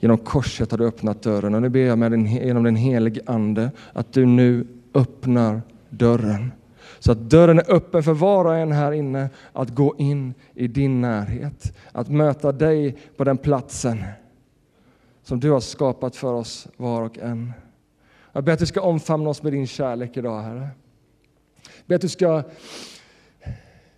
genom 0.00 0.18
korset 0.18 0.70
har 0.70 0.78
du 0.78 0.86
öppnat 0.86 1.22
dörren 1.22 1.54
och 1.54 1.62
nu 1.62 1.68
ber 1.68 1.80
jag 1.80 1.98
med 1.98 2.10
din, 2.10 2.26
genom 2.26 2.62
den 2.62 2.76
helige 2.76 3.20
Ande 3.26 3.70
att 3.92 4.12
du 4.12 4.26
nu 4.26 4.66
öppnar 4.94 5.62
dörren. 5.88 6.52
Så 6.98 7.12
att 7.12 7.18
dörren 7.18 7.58
är 7.58 7.72
öppen 7.72 8.02
för 8.02 8.12
var 8.12 8.44
och 8.44 8.56
en 8.56 8.72
här 8.72 8.92
inne 8.92 9.28
att 9.52 9.70
gå 9.70 9.94
in 9.98 10.34
i 10.54 10.68
din 10.68 11.00
närhet, 11.00 11.76
att 11.92 12.08
möta 12.08 12.52
dig 12.52 12.96
på 13.16 13.24
den 13.24 13.38
platsen 13.38 14.04
som 15.22 15.40
du 15.40 15.50
har 15.50 15.60
skapat 15.60 16.16
för 16.16 16.34
oss 16.34 16.68
var 16.76 17.02
och 17.02 17.18
en. 17.18 17.52
Jag 18.32 18.44
ber 18.44 18.52
att 18.52 18.58
du 18.58 18.66
ska 18.66 18.80
omfamna 18.80 19.30
oss 19.30 19.42
med 19.42 19.52
din 19.52 19.66
kärlek 19.66 20.16
idag, 20.16 20.42
Herre. 20.42 20.68
Jag 21.62 21.86
ber 21.86 21.94
att 21.94 22.00
du 22.00 22.08
ska 22.08 22.42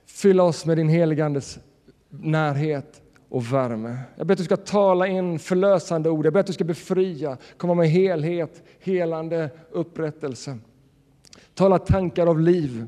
fylla 0.06 0.42
oss 0.42 0.66
med 0.66 0.76
din 0.76 0.88
heligandes 0.88 1.58
närhet 2.08 3.02
och 3.28 3.52
värme. 3.52 3.98
Jag 4.16 4.26
ber 4.26 4.32
att 4.32 4.38
du 4.38 4.44
ska 4.44 4.56
tala 4.56 5.06
in 5.06 5.38
förlösande 5.38 6.10
ord. 6.10 6.26
Jag 6.26 6.32
ber 6.32 6.40
att 6.40 6.46
du 6.46 6.52
ska 6.52 6.64
befria, 6.64 7.36
komma 7.56 7.74
med 7.74 7.88
helhet, 7.88 8.62
helande 8.80 9.50
upprättelse. 9.70 10.58
Tala 11.54 11.78
tankar 11.78 12.26
av 12.26 12.40
liv. 12.40 12.86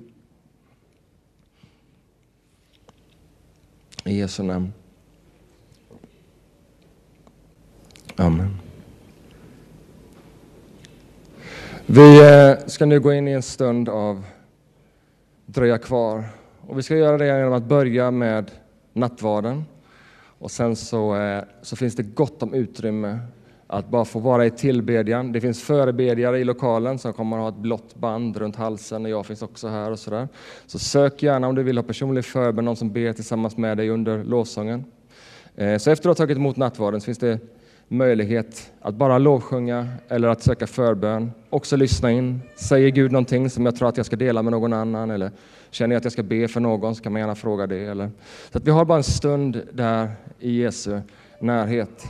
I 4.04 4.18
Jesu 4.18 4.42
namn. 4.42 4.72
Amen. 8.18 8.58
Vi 11.86 12.18
eh, 12.18 12.66
ska 12.66 12.86
nu 12.86 13.00
gå 13.00 13.12
in 13.12 13.28
i 13.28 13.32
en 13.32 13.42
stund 13.42 13.88
av 13.88 14.24
dröja 15.46 15.78
kvar. 15.78 16.24
Och 16.66 16.78
vi 16.78 16.82
ska 16.82 16.96
göra 16.96 17.18
det 17.18 17.26
genom 17.26 17.52
att 17.52 17.64
börja 17.64 18.10
med 18.10 18.50
nattvarden. 18.92 19.64
Och 20.38 20.50
sen 20.50 20.76
så, 20.76 21.16
eh, 21.16 21.42
så 21.62 21.76
finns 21.76 21.96
det 21.96 22.02
gott 22.02 22.42
om 22.42 22.54
utrymme 22.54 23.18
att 23.66 23.88
bara 23.88 24.04
få 24.04 24.18
vara 24.18 24.46
i 24.46 24.50
tillbedjan. 24.50 25.32
Det 25.32 25.40
finns 25.40 25.62
förebedjare 25.62 26.38
i 26.38 26.44
lokalen 26.44 26.98
som 26.98 27.12
kommer 27.12 27.36
att 27.36 27.42
ha 27.42 27.48
ett 27.48 27.62
blått 27.62 27.94
band 27.94 28.36
runt 28.36 28.56
halsen 28.56 29.04
och 29.04 29.10
jag 29.10 29.26
finns 29.26 29.42
också 29.42 29.68
här 29.68 29.90
och 29.90 29.98
sådär. 29.98 30.28
Så 30.66 30.78
sök 30.78 31.22
gärna 31.22 31.48
om 31.48 31.54
du 31.54 31.62
vill 31.62 31.78
ha 31.78 31.82
personlig 31.82 32.24
förbön, 32.24 32.64
någon 32.64 32.76
som 32.76 32.92
ber 32.92 33.12
tillsammans 33.12 33.56
med 33.56 33.76
dig 33.76 33.90
under 33.90 34.24
lovsången. 34.24 34.84
Eh, 35.56 35.78
så 35.78 35.90
efter 35.90 36.10
att 36.10 36.18
ha 36.18 36.24
tagit 36.24 36.36
emot 36.36 36.56
nattvarden 36.56 37.00
så 37.00 37.04
finns 37.04 37.18
det 37.18 37.38
möjlighet 37.88 38.72
att 38.80 38.94
bara 38.94 39.18
lovsjunga 39.18 39.88
eller 40.08 40.28
att 40.28 40.42
söka 40.42 40.66
förbön. 40.66 41.32
Också 41.50 41.76
lyssna 41.76 42.10
in. 42.10 42.40
Säger 42.56 42.88
Gud 42.88 43.12
någonting 43.12 43.50
som 43.50 43.66
jag 43.66 43.76
tror 43.76 43.88
att 43.88 43.96
jag 43.96 44.06
ska 44.06 44.16
dela 44.16 44.42
med 44.42 44.50
någon 44.50 44.72
annan 44.72 45.10
eller 45.10 45.30
känner 45.70 45.94
jag 45.94 46.00
att 46.00 46.04
jag 46.04 46.12
ska 46.12 46.22
be 46.22 46.48
för 46.48 46.60
någon 46.60 46.94
så 46.94 47.02
kan 47.02 47.12
man 47.12 47.20
gärna 47.20 47.34
fråga 47.34 47.66
det. 47.66 47.84
Eller. 47.84 48.10
Så 48.52 48.58
att 48.58 48.64
vi 48.64 48.70
har 48.70 48.84
bara 48.84 48.98
en 48.98 49.04
stund 49.04 49.62
där 49.72 50.10
i 50.38 50.62
Jesu 50.62 51.00
närhet. 51.40 52.06